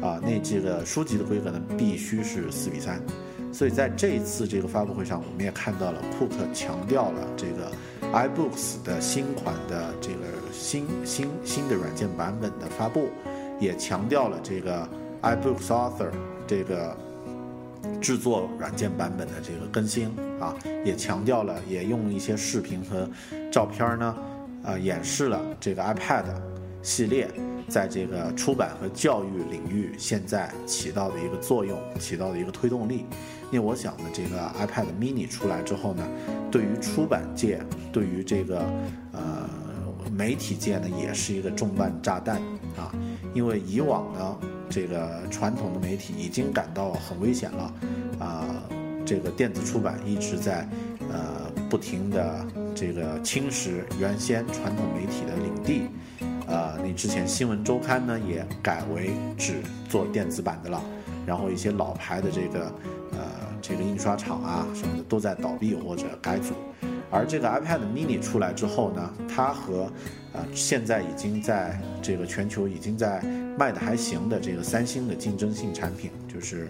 [0.01, 0.21] 啊。
[0.23, 3.01] 那这个书籍的规格呢，必须是四比三。
[3.51, 7.71] 所以在这一次这个发布会上，我们也看到了库克强调了这个。
[8.11, 10.17] iBooks 的新款的这个
[10.51, 13.07] 新新新的软件版本的发布，
[13.57, 14.85] 也强调了这个
[15.21, 16.09] iBooks Author
[16.45, 16.97] 这个
[17.99, 20.07] 制作软件版本的这个更新
[20.39, 20.55] 啊，
[20.85, 23.09] 也强调了，也用一些视频和
[23.51, 24.15] 照片呢，
[24.63, 26.25] 啊，演示了这个 iPad
[26.81, 27.27] 系列
[27.67, 33.05] 在这个出版和教育领域现在起到的一个作用，起到的一个推动力。
[33.51, 36.07] 因为我想呢，这个 iPad Mini 出来之后呢，
[36.49, 37.61] 对于出版界，
[37.91, 38.59] 对于这个
[39.11, 39.49] 呃
[40.09, 42.37] 媒体界呢，也是一个重磅炸弹
[42.77, 42.91] 啊。
[43.33, 44.37] 因为以往呢，
[44.69, 47.73] 这个传统的媒体已经感到很危险了
[48.19, 48.45] 啊，
[49.05, 50.67] 这个电子出版一直在
[51.09, 55.83] 呃不停的这个侵蚀原先传统媒体的领地
[56.51, 56.77] 啊。
[56.83, 60.81] 你之前新闻周刊呢也改为只做电子版的了，
[61.25, 62.65] 然后一些老牌的这个
[63.11, 63.51] 呃。
[63.63, 66.55] 这个印刷厂啊什么的都在倒闭或者改组，
[67.11, 69.83] 而这个 iPad Mini 出来之后呢，它和
[70.33, 73.21] 啊现在已经在这个全球已经在
[73.57, 76.69] 卖的还行的这个三星的竞争性产品，就是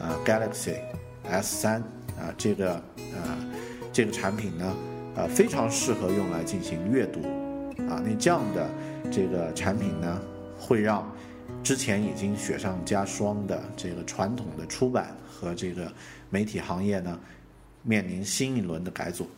[0.00, 0.76] 呃 Galaxy
[1.24, 1.82] S 三
[2.18, 3.38] 啊这个呃
[3.92, 4.74] 这个产品呢，
[5.14, 7.20] 呃非常适合用来进行阅读
[7.90, 8.66] 啊，那这样的
[9.10, 10.20] 这个产品呢，
[10.58, 11.06] 会让
[11.62, 15.92] 之前已经雪上加霜的这个传统的出版和这个
[16.30, 17.20] 媒体行业呢，
[17.82, 19.28] 面临新一轮的改组。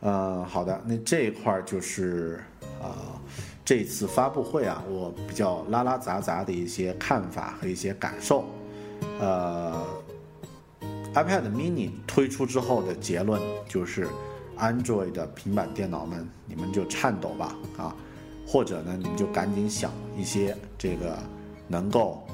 [0.00, 2.42] 呃，好的，那这一块儿就是
[2.82, 3.20] 啊，
[3.64, 8.44] 这次发布会啊，我比较拉拉杂杂的一些看法和一些感受。
[9.18, 9.86] 呃
[11.14, 14.08] ，iPad mini 推出之后的结论就是
[14.58, 17.94] ，Android 的平板电脑们，你们就颤抖吧啊！
[18.46, 21.18] 或者呢，你们就赶紧想一些这个
[21.68, 22.26] 能够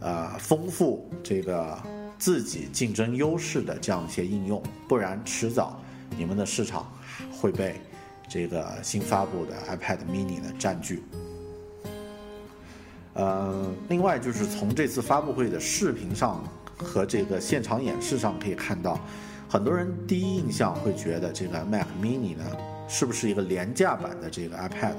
[0.00, 1.78] 呃丰富这个
[2.18, 5.80] 自己竞争优势的这样一些应用，不然迟早
[6.16, 6.86] 你们的市场。
[7.32, 7.80] 会被
[8.28, 11.02] 这个新发布的 iPad mini 呢占据。
[13.14, 16.44] 呃，另外就是从这次发布会的视频上
[16.76, 19.00] 和这个现场演示上可以看到，
[19.48, 22.44] 很多人第一印象会觉得这个 Mac mini 呢
[22.86, 24.96] 是不是一个廉价版的这个 iPad？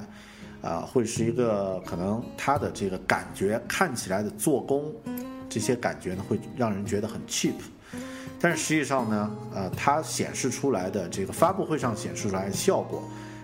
[0.63, 4.91] 啊，会是一个可能它的这个感觉看起来的做工，
[5.47, 7.53] 这些感觉呢会让人觉得很 cheap。
[8.39, 13.01] 但是实际上呢，呃，它显示出来的这个发布会上显示出来的效果，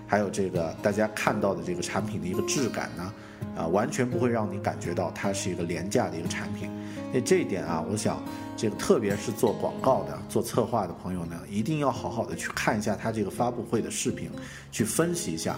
[0.07, 3.13] 还有这个大家看到的这个产品的一个质感呢，
[3.57, 6.69] 啊，完全不会让你感觉到它是一个廉价的一个产品。
[7.11, 8.21] 那这一点啊，我想
[8.55, 14.29] 这个特别是做广告的、做策划的朋友呢，一定要好好的去看一下它这个发布会的视频，
[14.71, 15.55] 去分析一下。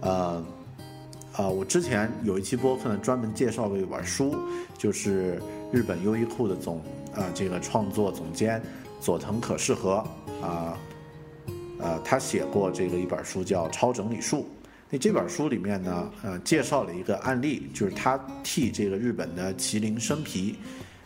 [0.00, 0.44] 呃，
[1.36, 4.36] 呃，我之前有一期播客呢，专门介绍过一本书，
[4.76, 5.40] 就是
[5.72, 6.80] 日本优衣库的总。
[7.16, 8.62] 呃，这个创作总监
[9.00, 10.04] 佐藤可士和
[10.42, 10.78] 啊，
[11.78, 14.38] 呃，他写过这个一本书叫《超整理术》。
[14.90, 20.56] 那这本书里面呢，呃，介绍了一个案例，就是他替这个日本的麒麟生皮，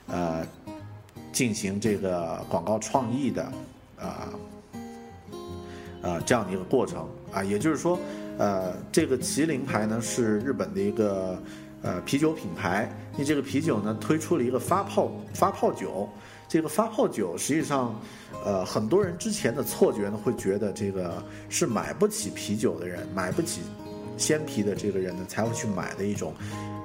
[0.06, 0.46] 呃，
[1.32, 3.42] 进行这个广告创意的，
[3.98, 4.28] 啊，
[6.02, 7.98] 呃，这样的一个过程啊，也就是说，
[8.38, 11.40] 呃，这个麒麟牌呢是日本的一个。
[11.82, 16.08] 呃，啤酒品牌，你这个啤酒呢推出了一个发泡发泡酒，
[16.48, 17.94] 这个发泡酒实际上，
[18.44, 23.60] 呃，很多人之前的错觉呢会觉得这个是买不起啤酒的人，买不起
[24.16, 26.34] 鲜啤的这个人呢才会去买的一种，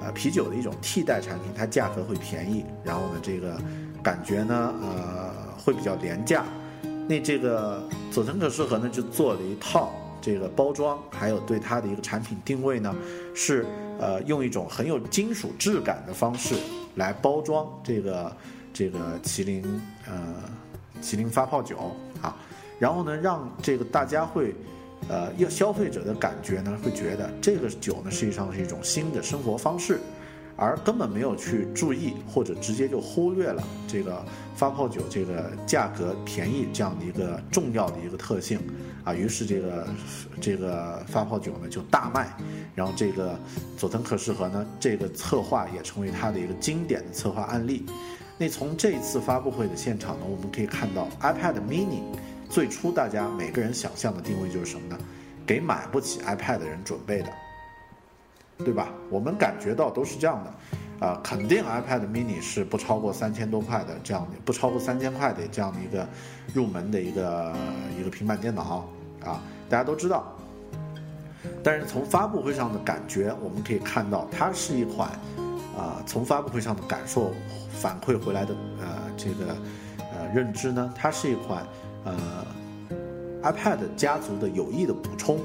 [0.00, 3.60] 呃，啤酒的一种替代产品，它价格会便宜，然后呢这个
[4.00, 6.44] 感觉呢呃会比较廉价，
[7.08, 7.82] 那这个
[8.12, 9.92] 佐藤可士和呢就做了一套
[10.24, 12.94] 这个包装，还有对它的一个产品定位呢
[13.34, 13.66] 是。
[13.96, 16.56] 呃，用一种很有金属质感的方式
[16.96, 18.36] 来包装这个
[18.72, 19.62] 这个麒麟
[20.04, 20.34] 呃
[21.00, 22.36] 麒麟发泡酒啊，
[22.80, 24.52] 然后呢，让这个大家会
[25.08, 30.00] 呃要消费者的感觉呢，会觉得这个酒呢实际上是一种新的生活方式。
[30.56, 34.24] 而根本没有去注意，或者直接就忽略了这个
[34.54, 38.60] 发泡酒这个价格便宜这样的一个重要的一个特性，
[39.02, 39.88] 啊，于是这个
[40.40, 42.32] 这个发泡酒呢就大卖，
[42.74, 43.38] 然后这个
[43.76, 47.84] 佐藤可士和呢这个策划也成为他的一个经典的策划案例。
[48.38, 52.00] 那从这一次发布会的现场呢，我们可以看到 iPad mini
[52.48, 54.98] 最初大家每个人想象的定位就是什么呢？
[55.46, 57.28] 给买不起 iPad 的人准备的。
[58.58, 58.88] 对吧？
[59.10, 66.06] 我们感觉到都是这样的，啊，肯定 iPad mini 是不超过三千多块的这样的，不超过三千块的这样的一个
[66.52, 67.52] 入门的一个
[67.98, 68.88] 一个平板电脑
[69.24, 70.24] 啊，大家都知道。
[71.62, 75.10] 但是从发布会上的感觉，我们可以看到，它是一款
[75.76, 77.32] 啊，从发布会上的感受
[77.70, 78.86] 反馈回来的呃
[79.16, 79.56] 这个
[79.98, 81.66] 呃认知呢，它是一款
[82.04, 82.46] 呃
[83.42, 85.38] iPad 家族的有益的补充。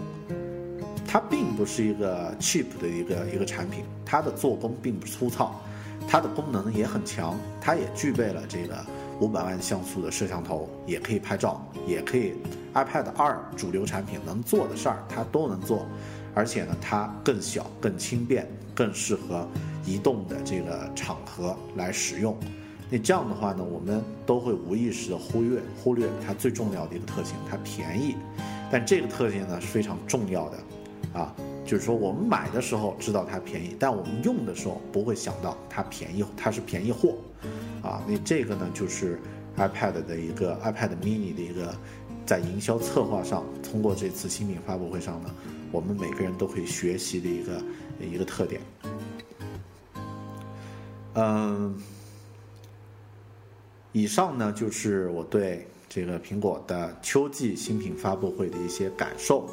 [1.11, 5.59] 它并不是一个 cheap 的一个一个产品，它的做工并不粗糙，
[6.07, 8.77] 它的功能也很强，它也具备了这个
[9.19, 12.35] 五百万像素的摄像头，也可以拍照，也可以
[12.75, 15.83] iPad 二主流产品能做的事儿它都能做，
[16.35, 19.47] 而且呢，它更小、更轻便、更适合
[19.87, 22.37] 移动的这个场合来使用。
[22.87, 28.15] 那这样的话呢，我们都会无意识的忽略忽略它最重要的一个特性，它便宜。
[28.71, 30.57] 但这个特性呢是非常重要的。
[31.13, 31.33] 啊，
[31.65, 37.15] 就是说我们买的时候知道它便宜，但我们用的时候不会想到它便宜，它是便宜货，
[37.81, 39.19] 啊，那这个呢就是
[39.57, 41.73] iPad 的一个 iPad mini 的一个
[42.25, 45.33] 在营销策划上，通过这次新品发布会上呢，
[45.71, 47.61] 我们每个人都可以学习的一个
[48.13, 48.61] 一个特点。
[51.15, 51.75] 嗯，
[53.91, 59.49] 以上呢就是我对这个苹果的秋季新品发布会的一些感受。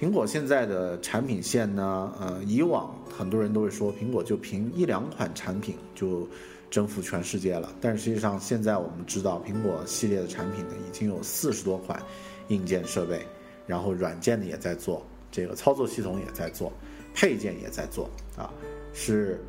[0.00, 6.28] 苹果现在的产品线呢，呃，以往很多人都会说苹果就凭一两款产品就
[6.70, 12.00] 征服全世界了，但实际上现在我们知道，苹果系列的产品呢已经有四十多款
[12.46, 13.26] 硬件设备，
[13.66, 16.72] 然后软件呢也在做，这个操作系统也在做
[17.12, 18.52] 配件也在做啊，
[18.92, 19.42] 是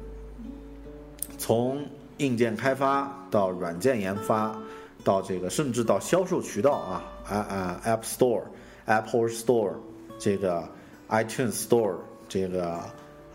[1.38, 1.86] 从
[2.18, 4.60] 硬件开发到软件研发，
[5.04, 8.42] 到这个甚至到销售渠道啊啊啊，App Store、
[8.86, 9.74] Apple Store、
[10.20, 10.70] 这个
[11.10, 11.96] iTunes Store、
[12.28, 12.74] 这个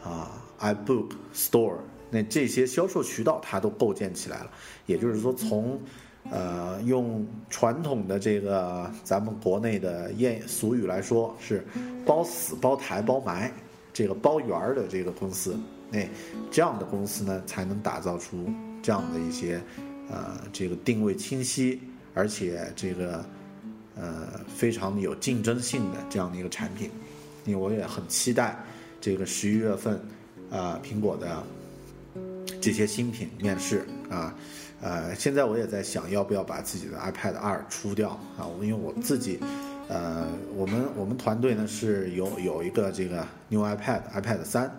[0.05, 1.79] 啊 iBook Store，
[2.11, 4.51] 那这些销售渠道它都构建起来了。
[4.87, 5.81] 也就是说，从
[6.31, 11.65] 呃用传统的这个咱们国内的谚俗语来说，是
[12.07, 13.51] 包死、包台、包埋，
[13.93, 15.59] 这个包圆儿的这个公司，
[15.91, 16.07] 那
[16.51, 18.49] 这样的公司呢，才能打造出。
[18.83, 19.59] 这样的一些，
[20.11, 21.81] 呃，这个定位清晰，
[22.13, 23.25] 而且这个，
[23.97, 26.91] 呃，非常有竞争性的这样的一个产品，
[27.45, 28.57] 因为我也很期待
[29.01, 30.01] 这个十一月份，
[30.51, 31.43] 啊，苹果的
[32.61, 34.35] 这些新品面世啊，
[34.81, 39.39] 呃，现在我也在想要不要把自己的 iPad 二出掉啊，因为我自己，
[39.89, 40.27] 呃，
[40.57, 44.71] 我们我们团队呢是有有一个这个 New iPad iPad 三，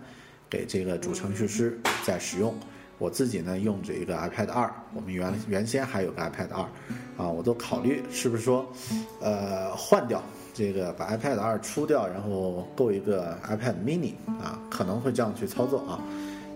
[0.50, 2.54] 给这个主程序师在使用。
[2.98, 6.62] 我自己呢用着一个 iPad 二，我们原原先还有个 iPad 二，
[7.16, 8.66] 啊，我都考虑是不是说，
[9.20, 10.22] 呃，换掉
[10.54, 16.00] 这个把 iPad 二出掉，然后购一个 iPad mini 啊，可能会这样去操作啊。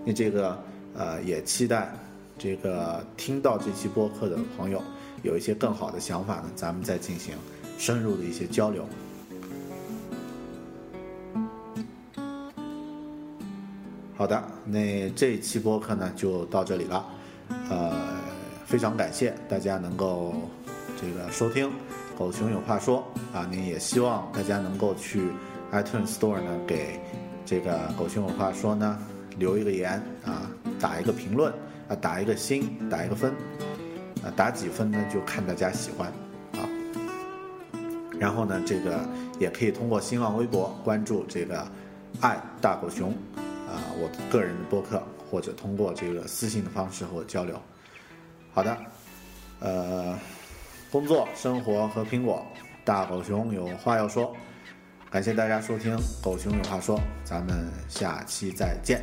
[0.05, 0.59] 你这个
[0.97, 1.93] 呃也期待
[2.39, 4.83] 这个听到这期播客的朋友
[5.23, 7.35] 有一些更好的想法呢，咱们再进行
[7.77, 8.87] 深入的一些交流。
[14.21, 17.07] 好的，那这一期播客呢就到这里了，
[17.71, 17.91] 呃，
[18.67, 20.35] 非常感谢大家能够
[21.01, 21.69] 这个收听
[22.19, 23.03] 《狗熊有话说》
[23.35, 25.23] 啊，您也希望大家能够去
[25.73, 27.01] iTunes Store 呢给
[27.47, 28.99] 这个《狗熊有话说》呢
[29.39, 29.93] 留一个言
[30.23, 31.51] 啊，打一个评论
[31.89, 33.33] 啊，打一个心，打一个分
[34.23, 36.13] 啊，打几分呢就看大家喜欢
[36.61, 36.69] 啊，
[38.19, 39.01] 然后呢这个
[39.39, 41.67] 也可以通过新浪微博关注这个
[42.21, 43.15] 爱大狗熊。
[43.71, 45.01] 啊，我个人的播客，
[45.31, 47.61] 或者通过这个私信的方式和我交流。
[48.53, 48.77] 好的，
[49.61, 50.19] 呃，
[50.91, 52.45] 工作、生活和苹果，
[52.85, 54.37] 大狗熊有话要说。
[55.09, 59.03] 感谢大家收听《狗熊有话说》，咱们下期再见。